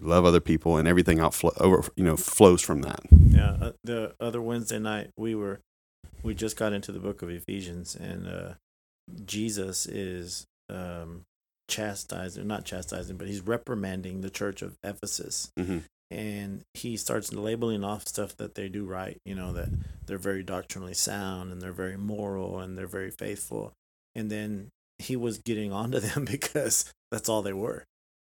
we 0.00 0.06
love 0.06 0.24
other 0.24 0.40
people, 0.40 0.76
and 0.76 0.88
everything 0.88 1.20
outflow 1.20 1.52
over 1.58 1.88
you 1.96 2.04
know 2.04 2.16
flows 2.16 2.60
from 2.62 2.82
that. 2.82 3.00
Yeah. 3.10 3.56
Uh, 3.60 3.72
the 3.84 4.14
other 4.20 4.42
Wednesday 4.42 4.78
night, 4.80 5.10
we 5.16 5.34
were 5.34 5.60
we 6.22 6.34
just 6.34 6.56
got 6.56 6.72
into 6.72 6.92
the 6.92 6.98
book 7.00 7.22
of 7.22 7.30
Ephesians, 7.30 7.96
and 7.96 8.28
uh, 8.28 8.54
Jesus 9.24 9.86
is 9.86 10.46
um, 10.70 11.22
chastising, 11.68 12.46
not 12.46 12.64
chastising, 12.64 13.16
but 13.16 13.26
he's 13.28 13.40
reprimanding 13.40 14.20
the 14.20 14.30
church 14.30 14.62
of 14.62 14.76
Ephesus. 14.84 15.50
Mm-hmm. 15.58 15.78
and 16.10 16.62
he 16.74 16.96
starts 16.96 17.32
labeling 17.32 17.82
off 17.84 18.06
stuff 18.06 18.36
that 18.36 18.54
they 18.54 18.68
do 18.68 18.84
right 18.84 19.16
you 19.24 19.34
know 19.34 19.52
that 19.54 19.68
they're 20.04 20.18
very 20.18 20.42
doctrinally 20.42 20.92
sound 20.92 21.50
and 21.50 21.62
they're 21.62 21.72
very 21.72 21.96
moral 21.96 22.58
and 22.60 22.76
they're 22.76 22.86
very 22.86 23.10
faithful 23.10 23.72
and 24.14 24.30
then 24.30 24.68
he 24.98 25.16
was 25.16 25.38
getting 25.38 25.72
onto 25.80 25.98
them 26.00 26.26
because 26.26 26.92
that's 27.10 27.28
all 27.30 27.40
they 27.40 27.52
were 27.54 27.84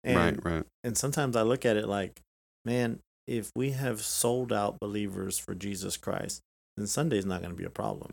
and 0.05 0.17
right, 0.17 0.55
right. 0.55 0.65
and 0.85 0.97
sometimes 0.97 1.35
i 1.35 1.43
look 1.43 1.65
at 1.65 1.77
it 1.77 1.89
like 1.89 2.21
man 2.65 3.01
if 3.27 3.51
we 3.57 3.71
have 3.71 4.01
sold 4.03 4.53
out 4.53 4.79
believers 4.79 5.37
for 5.37 5.55
jesus 5.55 5.97
christ 5.97 6.41
then 6.77 6.87
sunday's 6.87 7.25
not 7.27 7.41
going 7.41 7.53
to 7.53 7.57
be 7.59 7.65
a 7.65 7.71
problem 7.71 8.13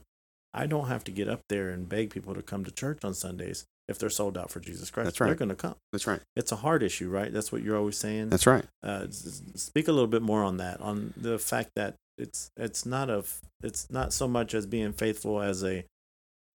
i 0.53 0.65
don't 0.65 0.87
have 0.87 1.03
to 1.03 1.11
get 1.11 1.27
up 1.29 1.41
there 1.49 1.69
and 1.69 1.87
beg 1.89 2.09
people 2.09 2.33
to 2.33 2.41
come 2.41 2.63
to 2.63 2.71
church 2.71 2.99
on 3.03 3.13
sundays 3.13 3.65
if 3.87 3.97
they're 3.99 4.09
sold 4.09 4.37
out 4.37 4.49
for 4.49 4.59
jesus 4.59 4.89
christ 4.89 5.05
That's 5.05 5.19
right. 5.19 5.27
they're 5.27 5.35
going 5.35 5.49
to 5.49 5.55
come 5.55 5.75
That's 5.91 6.07
right. 6.07 6.19
it's 6.35 6.51
a 6.51 6.57
hard 6.57 6.83
issue 6.83 7.09
right 7.09 7.31
that's 7.31 7.51
what 7.51 7.61
you're 7.63 7.77
always 7.77 7.97
saying 7.97 8.29
That's 8.29 8.47
right. 8.47 8.65
uh, 8.83 9.07
speak 9.09 9.87
a 9.87 9.91
little 9.91 10.07
bit 10.07 10.21
more 10.21 10.43
on 10.43 10.57
that 10.57 10.79
on 10.81 11.13
the 11.17 11.37
fact 11.39 11.71
that 11.75 11.95
it's 12.17 12.49
it's 12.57 12.85
not 12.85 13.09
a 13.09 13.23
it's 13.63 13.89
not 13.89 14.13
so 14.13 14.27
much 14.27 14.53
as 14.53 14.65
being 14.65 14.93
faithful 14.93 15.41
as 15.41 15.63
a 15.63 15.83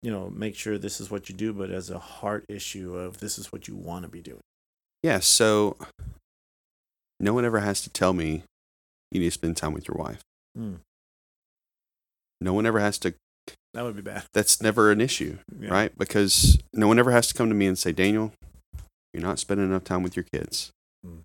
you 0.02 0.10
know 0.10 0.28
make 0.30 0.54
sure 0.54 0.76
this 0.76 1.00
is 1.00 1.10
what 1.10 1.28
you 1.30 1.34
do 1.34 1.52
but 1.54 1.70
as 1.70 1.88
a 1.90 1.98
heart 1.98 2.44
issue 2.48 2.94
of 2.96 3.18
this 3.20 3.38
is 3.38 3.50
what 3.52 3.66
you 3.66 3.74
want 3.74 4.02
to 4.04 4.08
be 4.08 4.20
doing 4.20 4.40
Yeah. 5.02 5.20
So 5.20 5.76
no 7.20 7.32
one 7.32 7.44
ever 7.46 7.60
has 7.60 7.80
to 7.82 7.90
tell 7.90 8.12
me 8.12 8.42
you 9.10 9.20
need 9.20 9.26
to 9.26 9.30
spend 9.30 9.56
time 9.56 9.72
with 9.72 9.88
your 9.88 9.96
wife. 9.96 10.20
Hmm. 10.56 10.74
No 12.40 12.52
one 12.52 12.66
ever 12.66 12.80
has 12.80 12.98
to 12.98 13.14
that 13.74 13.82
would 13.82 13.96
be 13.96 14.02
bad 14.02 14.24
that's 14.32 14.62
never 14.62 14.90
an 14.92 15.00
issue, 15.00 15.38
Yeah. 15.58 15.68
right? 15.70 15.98
Because 15.98 16.58
no 16.72 16.86
one 16.88 16.98
ever 16.98 17.10
has 17.10 17.26
to 17.28 17.34
come 17.34 17.48
to 17.48 17.54
me 17.54 17.66
and 17.66 17.76
say, 17.76 17.90
Daniel, 17.92 18.32
you're 19.12 19.22
not 19.22 19.38
spending 19.40 19.66
enough 19.66 19.84
time 19.84 20.02
with 20.04 20.14
your 20.16 20.24
kids. 20.32 20.70
Mm. 21.04 21.22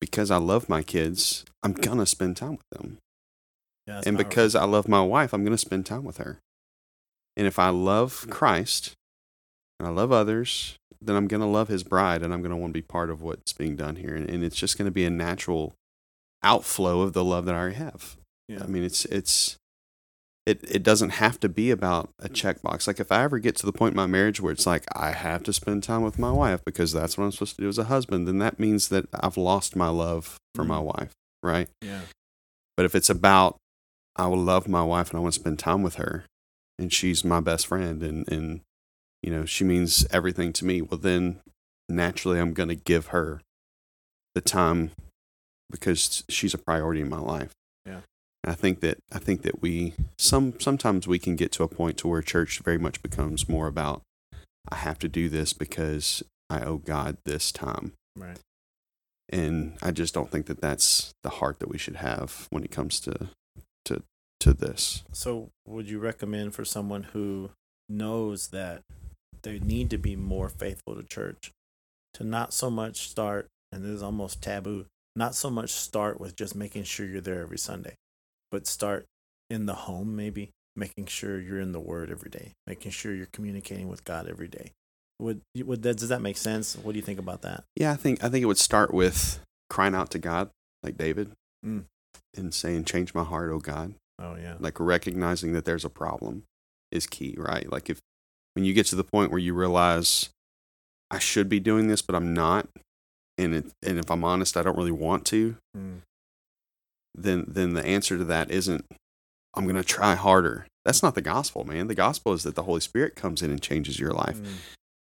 Because 0.00 0.30
I 0.30 0.36
love 0.36 0.68
my 0.68 0.82
kids, 0.82 1.44
I'm 1.62 1.72
going 1.72 1.98
to 1.98 2.06
spend 2.06 2.36
time 2.36 2.52
with 2.58 2.68
them. 2.80 2.98
yeah, 3.86 4.02
and 4.06 4.18
because 4.18 4.54
I 4.54 4.64
love 4.64 4.86
my 4.88 5.02
wife, 5.02 5.32
I'm 5.32 5.42
going 5.42 5.56
to 5.56 5.58
spend 5.58 5.86
time 5.86 6.04
with 6.04 6.18
her. 6.18 6.38
And 7.36 7.46
if 7.46 7.58
I 7.58 7.70
love 7.70 8.26
Christ 8.30 8.92
and 9.80 9.88
I 9.88 9.90
love 9.90 10.12
others, 10.12 10.76
then 11.00 11.16
I'm 11.16 11.26
going 11.28 11.40
to 11.40 11.46
love 11.46 11.68
his 11.68 11.82
bride 11.82 12.22
and 12.22 12.32
I'm 12.32 12.40
going 12.42 12.50
to 12.50 12.56
want 12.56 12.70
to 12.74 12.78
be 12.78 12.82
part 12.82 13.10
of 13.10 13.22
what's 13.22 13.52
being 13.54 13.74
done 13.76 13.96
here. 13.96 14.14
And, 14.14 14.28
and 14.28 14.44
it's 14.44 14.56
just 14.56 14.76
going 14.78 14.86
to 14.86 14.92
be 14.92 15.04
a 15.04 15.10
natural 15.10 15.72
outflow 16.42 17.00
of 17.00 17.14
the 17.14 17.24
love 17.24 17.46
that 17.46 17.54
I 17.54 17.58
already 17.58 17.76
have. 17.76 18.16
Yeah. 18.48 18.62
I 18.62 18.66
mean, 18.66 18.82
it's 18.84 19.04
it's 19.06 19.56
it 20.46 20.62
it 20.70 20.82
doesn't 20.82 21.10
have 21.10 21.40
to 21.40 21.48
be 21.48 21.70
about 21.70 22.10
a 22.18 22.28
checkbox. 22.28 22.86
Like 22.86 23.00
if 23.00 23.10
I 23.10 23.22
ever 23.24 23.38
get 23.38 23.56
to 23.56 23.66
the 23.66 23.72
point 23.72 23.92
in 23.92 23.96
my 23.96 24.06
marriage 24.06 24.40
where 24.40 24.52
it's 24.52 24.66
like 24.66 24.84
I 24.94 25.12
have 25.12 25.42
to 25.44 25.52
spend 25.52 25.82
time 25.82 26.02
with 26.02 26.18
my 26.18 26.30
wife 26.30 26.60
because 26.66 26.92
that's 26.92 27.16
what 27.16 27.24
I'm 27.24 27.32
supposed 27.32 27.56
to 27.56 27.62
do 27.62 27.68
as 27.68 27.78
a 27.78 27.84
husband, 27.84 28.28
then 28.28 28.38
that 28.40 28.58
means 28.60 28.88
that 28.88 29.06
I've 29.14 29.36
lost 29.38 29.74
my 29.74 29.88
love 29.88 30.36
for 30.54 30.64
my 30.64 30.78
Mm. 30.78 30.94
wife, 30.98 31.12
right? 31.42 31.68
yeah 31.80 32.02
But 32.76 32.84
if 32.86 32.94
it's 32.94 33.08
about 33.10 33.56
I 34.16 34.26
will 34.26 34.42
love 34.42 34.68
my 34.68 34.82
wife 34.82 35.10
and 35.10 35.16
I 35.18 35.22
want 35.22 35.34
to 35.34 35.40
spend 35.40 35.58
time 35.58 35.82
with 35.82 35.94
her 35.96 36.24
and 36.78 36.92
she's 36.92 37.24
my 37.24 37.40
best 37.40 37.66
friend 37.66 38.02
and 38.02 38.30
and 38.30 38.60
you 39.22 39.30
know, 39.30 39.46
she 39.46 39.64
means 39.64 40.06
everything 40.10 40.52
to 40.52 40.66
me, 40.66 40.82
well 40.82 40.98
then 40.98 41.40
naturally 41.88 42.38
I'm 42.38 42.52
going 42.52 42.68
to 42.68 42.74
give 42.74 43.06
her 43.06 43.40
the 44.34 44.42
time 44.42 44.90
because 45.70 46.22
she's 46.28 46.52
a 46.52 46.58
priority 46.58 47.00
in 47.00 47.08
my 47.08 47.18
life. 47.18 47.52
I 48.46 48.54
think 48.54 48.80
that 48.80 48.98
I 49.12 49.18
think 49.18 49.42
that 49.42 49.62
we 49.62 49.94
some 50.18 50.58
sometimes 50.60 51.06
we 51.06 51.18
can 51.18 51.36
get 51.36 51.52
to 51.52 51.62
a 51.62 51.68
point 51.68 51.96
to 51.98 52.08
where 52.08 52.22
church 52.22 52.60
very 52.60 52.78
much 52.78 53.02
becomes 53.02 53.48
more 53.48 53.66
about 53.66 54.02
I 54.68 54.76
have 54.76 54.98
to 55.00 55.08
do 55.08 55.28
this 55.28 55.52
because 55.52 56.22
I 56.48 56.62
owe 56.62 56.78
God 56.78 57.18
this 57.24 57.52
time. 57.52 57.92
Right. 58.16 58.38
And 59.28 59.76
I 59.82 59.90
just 59.90 60.14
don't 60.14 60.30
think 60.30 60.46
that 60.46 60.60
that's 60.60 61.12
the 61.22 61.30
heart 61.30 61.58
that 61.60 61.68
we 61.68 61.78
should 61.78 61.96
have 61.96 62.46
when 62.50 62.64
it 62.64 62.70
comes 62.70 63.00
to 63.00 63.28
to 63.86 64.02
to 64.40 64.52
this. 64.52 65.02
So, 65.12 65.50
would 65.66 65.88
you 65.88 65.98
recommend 65.98 66.54
for 66.54 66.64
someone 66.64 67.04
who 67.04 67.50
knows 67.88 68.48
that 68.48 68.82
they 69.42 69.58
need 69.58 69.90
to 69.90 69.98
be 69.98 70.16
more 70.16 70.48
faithful 70.48 70.94
to 70.94 71.02
church 71.02 71.50
to 72.14 72.24
not 72.24 72.52
so 72.52 72.70
much 72.70 73.08
start, 73.08 73.48
and 73.72 73.82
this 73.82 73.90
is 73.90 74.02
almost 74.02 74.42
taboo, 74.42 74.86
not 75.16 75.34
so 75.34 75.50
much 75.50 75.70
start 75.70 76.20
with 76.20 76.36
just 76.36 76.54
making 76.54 76.84
sure 76.84 77.06
you're 77.06 77.20
there 77.20 77.40
every 77.40 77.58
Sunday, 77.58 77.94
but 78.54 78.68
start 78.68 79.04
in 79.50 79.66
the 79.66 79.74
home, 79.74 80.14
maybe 80.14 80.50
making 80.76 81.06
sure 81.06 81.40
you're 81.40 81.58
in 81.58 81.72
the 81.72 81.80
Word 81.80 82.08
every 82.08 82.30
day, 82.30 82.52
making 82.68 82.92
sure 82.92 83.12
you're 83.12 83.26
communicating 83.32 83.88
with 83.88 84.04
God 84.04 84.28
every 84.28 84.46
day. 84.46 84.70
Would 85.18 85.40
would 85.58 85.82
that 85.82 85.96
does 85.96 86.08
that 86.10 86.22
make 86.22 86.36
sense? 86.36 86.76
What 86.76 86.92
do 86.92 86.98
you 86.98 87.04
think 87.04 87.18
about 87.18 87.42
that? 87.42 87.64
Yeah, 87.74 87.90
I 87.90 87.96
think 87.96 88.22
I 88.22 88.28
think 88.28 88.44
it 88.44 88.46
would 88.46 88.58
start 88.58 88.94
with 88.94 89.40
crying 89.68 89.94
out 89.94 90.10
to 90.12 90.20
God, 90.20 90.50
like 90.84 90.96
David, 90.96 91.32
Mm. 91.66 91.84
and 92.36 92.54
saying, 92.54 92.84
"Change 92.84 93.12
my 93.12 93.24
heart, 93.24 93.50
oh 93.50 93.58
God." 93.58 93.94
Oh 94.20 94.36
yeah, 94.36 94.54
Like 94.60 94.78
recognizing 94.78 95.52
that 95.54 95.64
there's 95.64 95.84
a 95.84 95.90
problem 95.90 96.44
is 96.92 97.08
key, 97.08 97.34
right? 97.36 97.68
Like 97.72 97.90
if 97.90 97.98
when 98.54 98.64
you 98.64 98.72
get 98.72 98.86
to 98.86 98.96
the 98.96 99.02
point 99.02 99.32
where 99.32 99.40
you 99.40 99.52
realize 99.54 100.30
I 101.10 101.18
should 101.18 101.48
be 101.48 101.58
doing 101.58 101.88
this, 101.88 102.02
but 102.02 102.14
I'm 102.14 102.32
not, 102.32 102.68
and 103.36 103.52
it, 103.54 103.66
and 103.82 103.98
if 103.98 104.08
I'm 104.12 104.22
honest, 104.22 104.56
I 104.56 104.62
don't 104.62 104.78
really 104.78 104.92
want 104.92 105.24
to, 105.26 105.56
Mm. 105.76 106.02
Then 107.14 107.44
then 107.46 107.74
the 107.74 107.84
answer 107.84 108.18
to 108.18 108.24
that 108.24 108.50
isn't 108.50 108.84
I'm 109.54 109.64
going 109.64 109.76
to 109.76 109.84
try 109.84 110.14
harder. 110.14 110.66
That's 110.84 111.02
not 111.02 111.14
the 111.14 111.22
gospel, 111.22 111.64
man. 111.64 111.86
The 111.86 111.94
gospel 111.94 112.32
is 112.32 112.42
that 112.42 112.56
the 112.56 112.64
Holy 112.64 112.80
Spirit 112.80 113.14
comes 113.14 113.40
in 113.40 113.50
and 113.50 113.62
changes 113.62 113.98
your 113.98 114.12
life. 114.12 114.40
Mm. 114.40 114.48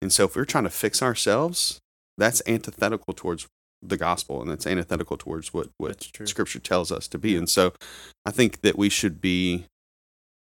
And 0.00 0.12
so 0.12 0.24
if 0.24 0.36
we're 0.36 0.44
trying 0.44 0.64
to 0.64 0.70
fix 0.70 1.02
ourselves, 1.02 1.80
that's 2.16 2.42
antithetical 2.46 3.12
towards 3.12 3.46
the 3.80 3.96
gospel 3.96 4.40
and 4.40 4.50
that's 4.50 4.66
antithetical 4.66 5.16
towards 5.16 5.54
what, 5.54 5.68
what 5.78 6.10
scripture 6.24 6.58
tells 6.58 6.90
us 6.90 7.06
to 7.08 7.18
be. 7.18 7.36
And 7.36 7.48
so 7.48 7.72
I 8.26 8.30
think 8.30 8.62
that 8.62 8.76
we 8.76 8.88
should 8.88 9.20
be 9.20 9.66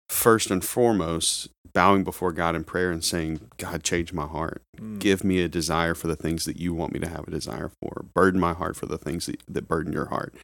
first 0.09 0.51
and 0.51 0.65
foremost 0.65 1.49
bowing 1.73 2.05
before 2.05 2.33
God 2.33 2.55
in 2.55 2.65
prayer 2.65 2.91
and 2.91 3.05
saying, 3.05 3.51
God, 3.59 3.83
change 3.83 4.13
my 4.13 4.27
heart. 4.27 4.63
Mm. 4.79 4.99
Give 4.99 5.25
me 5.25 5.41
a 5.41 5.49
desire 5.49 5.95
for 5.95 6.07
the 6.07 6.17
things 6.17 6.45
that 6.45 6.59
you 6.59 6.73
want 6.73 6.93
me 6.93 7.01
to 7.01 7.09
have 7.09 7.27
a 7.27 7.31
desire 7.31 7.71
for. 7.83 8.05
Burden 8.15 8.41
my 8.41 8.53
heart 8.53 8.77
for 8.77 8.87
the 8.87 8.99
things 8.99 9.27
that, 9.27 9.43
that 9.49 9.69
burden 9.69 9.93
your 9.93 10.07
heart. 10.07 10.35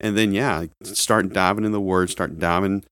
And 0.00 0.16
then, 0.16 0.32
yeah, 0.32 0.64
start 0.82 1.32
diving 1.32 1.64
in 1.64 1.72
the 1.72 1.80
word, 1.80 2.10
start 2.10 2.38
diving, 2.38 2.84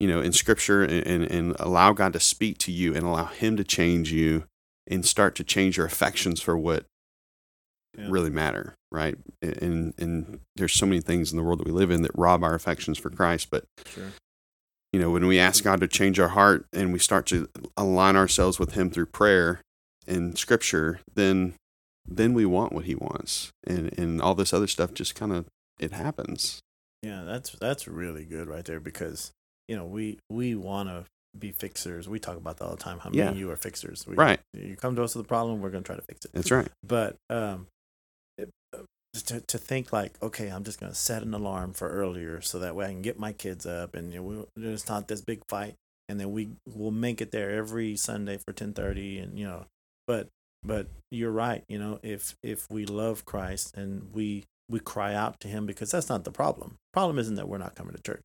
you 0.00 0.08
know, 0.08 0.20
in 0.20 0.32
scripture 0.32 0.82
and, 0.82 1.06
and, 1.06 1.24
and 1.24 1.56
allow 1.60 1.92
God 1.92 2.12
to 2.14 2.20
speak 2.20 2.58
to 2.58 2.72
you 2.72 2.94
and 2.94 3.04
allow 3.04 3.26
him 3.26 3.56
to 3.56 3.64
change 3.64 4.10
you 4.12 4.44
and 4.88 5.06
start 5.06 5.34
to 5.36 5.44
change 5.44 5.76
your 5.76 5.86
affections 5.86 6.40
for 6.40 6.56
what 6.58 6.84
Yeah. 7.96 8.06
really 8.08 8.30
matter, 8.30 8.74
right? 8.90 9.16
And 9.42 9.94
and 9.98 10.40
there's 10.56 10.72
so 10.72 10.86
many 10.86 11.00
things 11.00 11.30
in 11.32 11.36
the 11.36 11.42
world 11.44 11.60
that 11.60 11.66
we 11.66 11.72
live 11.72 11.90
in 11.90 12.02
that 12.02 12.12
rob 12.14 12.42
our 12.42 12.54
affections 12.54 12.98
for 12.98 13.10
Christ, 13.10 13.48
but 13.50 13.64
Sure. 13.86 14.12
you 14.92 14.98
know, 15.00 15.10
when 15.10 15.26
we 15.26 15.38
ask 15.38 15.62
God 15.64 15.80
to 15.80 15.88
change 15.88 16.18
our 16.18 16.28
heart 16.30 16.66
and 16.72 16.92
we 16.92 16.98
start 16.98 17.26
to 17.26 17.48
align 17.76 18.16
ourselves 18.16 18.58
with 18.58 18.72
him 18.74 18.90
through 18.90 19.06
prayer 19.06 19.60
and 20.06 20.36
scripture, 20.38 21.00
then 21.14 21.54
then 22.08 22.32
we 22.34 22.44
want 22.46 22.72
what 22.72 22.86
he 22.86 22.94
wants. 22.96 23.50
And 23.64 23.96
and 23.98 24.20
all 24.22 24.34
this 24.34 24.52
other 24.52 24.66
stuff 24.66 24.94
just 24.94 25.14
kind 25.14 25.32
of 25.32 25.46
it 25.80 25.92
happens. 25.92 26.60
Yeah, 27.02 27.24
that's 27.24 27.50
that's 27.52 27.88
really 27.88 28.24
good 28.24 28.46
right 28.48 28.64
there 28.64 28.80
because 28.80 29.32
you 29.68 29.76
know 29.76 29.86
we 29.86 30.18
we 30.28 30.54
want 30.54 30.88
to 30.88 31.04
be 31.38 31.52
fixers. 31.52 32.08
We 32.08 32.18
talk 32.18 32.36
about 32.36 32.58
that 32.58 32.64
all 32.64 32.76
the 32.76 32.82
time. 32.82 32.98
How 32.98 33.10
Yeah. 33.12 33.28
and 33.28 33.38
you 33.38 33.50
are 33.50 33.56
fixers. 33.56 34.06
We, 34.06 34.16
Right. 34.16 34.40
You 34.52 34.76
come 34.76 34.96
to 34.96 35.02
us 35.04 35.14
with 35.14 35.24
a 35.26 35.28
problem, 35.28 35.60
we're 35.60 35.70
gonna 35.70 35.84
try 35.84 35.96
to 35.96 36.02
fix 36.02 36.24
it. 36.24 36.32
That's 36.34 36.50
right. 36.50 36.68
But 36.86 37.16
um, 37.30 37.68
it, 38.36 38.50
uh, 38.74 38.82
to 39.26 39.40
to 39.40 39.58
think 39.58 39.92
like, 39.92 40.20
okay, 40.22 40.48
I'm 40.48 40.64
just 40.64 40.78
gonna 40.80 40.94
set 40.94 41.22
an 41.22 41.32
alarm 41.32 41.72
for 41.72 41.88
earlier 41.88 42.40
so 42.40 42.58
that 42.58 42.74
way 42.74 42.86
I 42.86 42.88
can 42.90 43.02
get 43.02 43.18
my 43.18 43.32
kids 43.32 43.64
up 43.64 43.94
and 43.94 44.12
you 44.12 44.20
know, 44.20 44.46
we, 44.56 44.70
it's 44.70 44.88
not 44.88 45.08
this 45.08 45.20
big 45.20 45.40
fight, 45.48 45.74
and 46.08 46.18
then 46.20 46.32
we 46.32 46.50
will 46.66 46.90
make 46.90 47.20
it 47.20 47.30
there 47.30 47.50
every 47.50 47.96
Sunday 47.96 48.36
for 48.44 48.52
ten 48.52 48.72
thirty, 48.74 49.18
and 49.18 49.38
you 49.38 49.46
know, 49.46 49.66
but 50.06 50.26
but 50.64 50.88
you're 51.10 51.30
right. 51.30 51.62
You 51.68 51.78
know, 51.78 52.00
if 52.02 52.34
if 52.42 52.66
we 52.70 52.84
love 52.86 53.24
Christ 53.24 53.76
and 53.76 54.12
we 54.12 54.44
we 54.70 54.80
cry 54.80 55.14
out 55.14 55.40
to 55.40 55.48
Him 55.48 55.66
because 55.66 55.90
that's 55.90 56.08
not 56.08 56.24
the 56.24 56.30
problem. 56.30 56.76
Problem 56.92 57.18
isn't 57.18 57.34
that 57.34 57.48
we're 57.48 57.58
not 57.58 57.74
coming 57.74 57.94
to 57.94 58.02
church. 58.02 58.22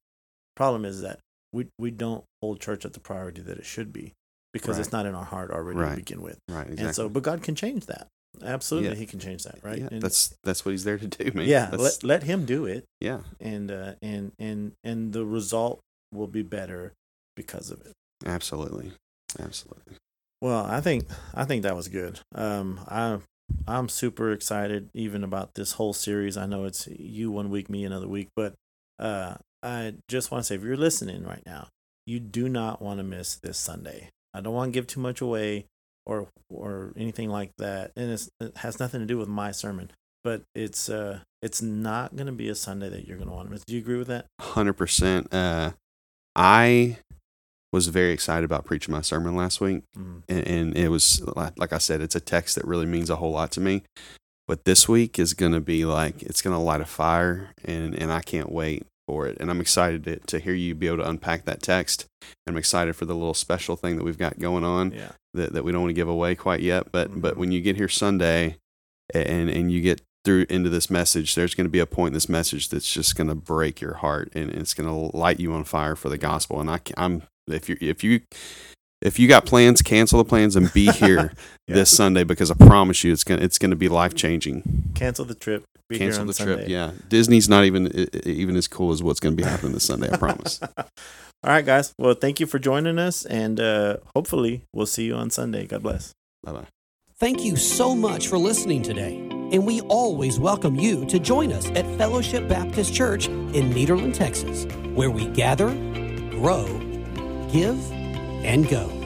Problem 0.55 0.85
is 0.85 1.01
that 1.01 1.19
we 1.51 1.67
we 1.79 1.91
don't 1.91 2.23
hold 2.41 2.59
church 2.61 2.85
at 2.85 2.93
the 2.93 2.99
priority 2.99 3.41
that 3.41 3.57
it 3.57 3.65
should 3.65 3.91
be 3.91 4.13
because 4.53 4.79
it's 4.79 4.91
not 4.91 5.05
in 5.05 5.15
our 5.15 5.25
heart 5.25 5.51
already 5.51 5.79
Right. 5.79 5.89
to 5.91 5.95
begin 5.97 6.21
with. 6.21 6.37
Right. 6.47 6.61
Exactly. 6.61 6.85
And 6.85 6.95
so, 6.95 7.09
but 7.09 7.23
God 7.23 7.41
can 7.43 7.55
change 7.55 7.87
that. 7.87 8.07
Absolutely, 8.43 8.89
Yeah. 8.89 8.95
He 8.95 9.05
can 9.05 9.19
change 9.19 9.43
that, 9.43 9.59
right? 9.63 9.79
yeah, 9.79 9.87
And- 9.91 10.01
that's 10.01 10.35
that's 10.43 10.63
what 10.65 10.71
he's 10.71 10.83
there 10.83 10.97
to 10.97 11.07
do, 11.07 11.31
man. 11.33 11.47
yeah. 11.47 11.65
That's- 11.71 12.03
Let 12.03 12.03
let 12.03 12.23
Him 12.23 12.45
do 12.45 12.65
it, 12.65 12.83
yeah. 13.01 13.21
and 13.39 13.71
uh, 13.71 13.93
and 14.01 14.31
and 14.39 14.73
and 14.83 15.13
the 15.13 15.25
result 15.25 15.79
will 16.13 16.27
be 16.27 16.41
better 16.41 16.93
because 17.35 17.69
of 17.71 17.81
it. 17.85 17.93
Absolutely. 18.25 18.91
Absolutely. 19.39 19.95
Well, 20.41 20.65
I 20.65 20.81
think 20.81 21.05
I 21.33 21.45
think 21.45 21.63
that 21.63 21.75
was 21.75 21.87
good. 21.87 22.19
Um, 22.33 22.79
I 22.87 23.19
I'm 23.67 23.89
super 23.89 24.31
excited 24.31 24.89
even 24.93 25.23
about 25.23 25.55
this 25.55 25.73
whole 25.73 25.93
series. 25.93 26.37
I 26.37 26.45
know 26.45 26.65
it's 26.65 26.87
you 26.87 27.31
one 27.31 27.49
week, 27.49 27.69
me 27.69 27.83
another 27.83 28.07
week, 28.07 28.29
but 28.35 28.53
uh, 28.99 29.35
I 29.63 29.95
just 30.07 30.31
want 30.31 30.43
to 30.43 30.47
say 30.47 30.55
if 30.55 30.63
you're 30.63 30.77
listening 30.77 31.23
right 31.23 31.43
now, 31.45 31.69
you 32.05 32.19
do 32.19 32.47
not 32.47 32.81
want 32.81 32.99
to 32.99 33.03
miss 33.03 33.35
this 33.35 33.57
Sunday. 33.57 34.09
I 34.33 34.41
don't 34.41 34.53
want 34.53 34.71
to 34.71 34.77
give 34.77 34.87
too 34.87 34.99
much 34.99 35.21
away 35.21 35.65
or 36.05 36.27
or 36.49 36.93
anything 36.95 37.29
like 37.29 37.51
that, 37.57 37.91
and 37.95 38.11
it 38.11 38.57
has 38.57 38.79
nothing 38.79 38.99
to 38.99 39.07
do 39.07 39.17
with 39.17 39.27
my 39.27 39.51
sermon. 39.51 39.91
But 40.23 40.43
it's 40.53 40.89
uh 40.89 41.19
it's 41.41 41.61
not 41.61 42.15
going 42.15 42.27
to 42.27 42.33
be 42.33 42.49
a 42.49 42.55
Sunday 42.55 42.89
that 42.89 43.07
you're 43.07 43.17
going 43.17 43.29
to 43.29 43.35
want 43.35 43.47
to 43.47 43.51
miss. 43.51 43.63
Do 43.65 43.73
you 43.73 43.79
agree 43.79 43.97
with 43.97 44.07
that? 44.07 44.25
Hundred 44.39 44.73
percent. 44.73 45.33
Uh, 45.33 45.71
I 46.35 46.97
was 47.75 47.87
very 47.87 48.11
excited 48.11 48.43
about 48.45 48.65
preaching 48.65 48.91
my 48.93 49.01
sermon 49.01 49.35
last 49.35 49.61
week, 49.61 49.83
Mm. 49.97 50.23
and, 50.29 50.47
and 50.47 50.77
it 50.77 50.89
was 50.89 51.21
li- 51.35 51.51
like 51.57 51.73
I 51.73 51.77
said, 51.77 52.01
it's 52.01 52.15
a 52.15 52.19
text 52.19 52.55
that 52.55 52.65
really 52.65 52.85
means 52.85 53.09
a 53.09 53.17
whole 53.17 53.31
lot 53.31 53.51
to 53.51 53.61
me. 53.61 53.83
But 54.47 54.65
this 54.65 54.87
week 54.89 55.17
is 55.19 55.33
going 55.33 55.51
to 55.53 55.59
be 55.61 55.85
like 55.85 56.21
it's 56.23 56.41
going 56.41 56.55
to 56.55 56.61
light 56.61 56.81
a 56.81 56.85
fire, 56.85 57.51
and 57.63 57.93
and 57.93 58.11
I 58.11 58.21
can't 58.21 58.51
wait 58.51 58.85
for 59.07 59.27
it. 59.27 59.37
And 59.39 59.51
I'm 59.51 59.61
excited 59.61 60.03
to, 60.05 60.15
to 60.17 60.39
hear 60.39 60.53
you 60.53 60.73
be 60.73 60.87
able 60.87 60.97
to 61.03 61.09
unpack 61.09 61.45
that 61.45 61.61
text. 61.61 62.05
I'm 62.47 62.57
excited 62.57 62.95
for 62.95 63.05
the 63.05 63.13
little 63.13 63.33
special 63.35 63.75
thing 63.75 63.97
that 63.97 64.03
we've 64.03 64.17
got 64.17 64.39
going 64.39 64.63
on 64.63 64.91
Yeah. 64.91 65.11
that, 65.35 65.53
that 65.53 65.63
we 65.63 65.71
don't 65.71 65.81
want 65.81 65.89
to 65.91 66.01
give 66.01 66.07
away 66.09 66.33
quite 66.35 66.61
yet. 66.61 66.91
But 66.91 67.21
but 67.21 67.35
Mhm. 67.35 67.37
when 67.37 67.51
you 67.51 67.61
get 67.61 67.75
here 67.75 67.89
Sunday, 67.89 68.57
and 69.13 69.49
and 69.49 69.71
you 69.71 69.81
get 69.81 70.01
through 70.23 70.45
into 70.49 70.69
this 70.69 70.89
message, 70.89 71.35
there's 71.35 71.53
going 71.53 71.65
to 71.65 71.71
be 71.71 71.79
a 71.79 71.85
point 71.85 72.09
in 72.09 72.13
this 72.15 72.29
message 72.29 72.69
that's 72.69 72.91
just 72.91 73.15
going 73.15 73.27
to 73.27 73.35
break 73.35 73.79
your 73.81 73.95
heart, 73.95 74.31
and 74.33 74.49
it's 74.51 74.73
going 74.73 74.89
to 74.89 75.15
light 75.17 75.39
you 75.39 75.53
on 75.53 75.63
fire 75.63 75.95
for 75.95 76.09
the 76.09 76.17
gospel. 76.17 76.59
And 76.59 76.69
I, 76.69 76.79
I'm 76.97 77.21
if 77.47 77.69
you 77.69 77.77
if 77.81 78.03
you 78.03 78.21
if 79.01 79.19
you 79.19 79.27
got 79.27 79.45
plans, 79.45 79.81
cancel 79.81 80.17
the 80.17 80.27
plans 80.27 80.55
and 80.55 80.71
be 80.73 80.91
here 80.91 81.33
Yeah. 81.67 81.75
this 81.75 81.95
Sunday 81.95 82.23
because 82.23 82.49
I 82.51 82.55
promise 82.55 83.03
you, 83.03 83.11
it's 83.13 83.23
gonna 83.23 83.41
it's 83.41 83.57
gonna 83.57 83.75
be 83.75 83.89
life 83.89 84.13
changing. 84.15 84.91
Cancel 84.95 85.25
the 85.25 85.35
trip. 85.35 85.63
Be 85.87 85.99
Cancel 85.99 86.13
here 86.15 86.21
on 86.21 86.27
the 86.27 86.33
Sunday. 86.33 86.55
trip. 86.55 86.67
Yeah, 86.69 86.91
Disney's 87.09 87.47
not 87.47 87.63
even 87.65 87.87
i- 87.87 88.07
i- 88.17 88.27
even 88.29 88.55
as 88.55 88.67
cool 88.67 88.91
as 88.91 89.03
what's 89.03 89.19
going 89.19 89.37
to 89.37 89.43
be 89.43 89.47
happening 89.47 89.73
this 89.73 89.83
Sunday. 89.83 90.09
I 90.11 90.17
promise. 90.25 90.59
All 90.63 90.83
right, 91.43 91.63
guys. 91.63 91.93
Well, 91.99 92.15
thank 92.15 92.39
you 92.39 92.47
for 92.47 92.57
joining 92.57 92.97
us, 92.97 93.23
and 93.23 93.59
uh, 93.59 93.97
hopefully, 94.15 94.63
we'll 94.73 94.87
see 94.87 95.05
you 95.05 95.13
on 95.13 95.29
Sunday. 95.29 95.67
God 95.67 95.83
bless. 95.83 96.11
bye 96.43 96.53
bye. 96.53 96.65
Thank 97.19 97.43
you 97.45 97.55
so 97.55 97.93
much 97.93 98.27
for 98.29 98.39
listening 98.39 98.81
today. 98.81 99.17
And 99.51 99.63
we 99.63 99.81
always 99.81 100.39
welcome 100.39 100.75
you 100.75 101.05
to 101.05 101.19
join 101.19 101.53
us 101.53 101.69
at 101.75 101.85
Fellowship 101.99 102.47
Baptist 102.49 102.91
Church 102.95 103.27
in 103.27 103.71
Nederland, 103.71 104.15
Texas, 104.15 104.65
where 104.95 105.11
we 105.11 105.27
gather, 105.27 105.69
grow, 106.31 106.65
give, 107.55 107.91
and 108.43 108.67
go. 108.67 109.04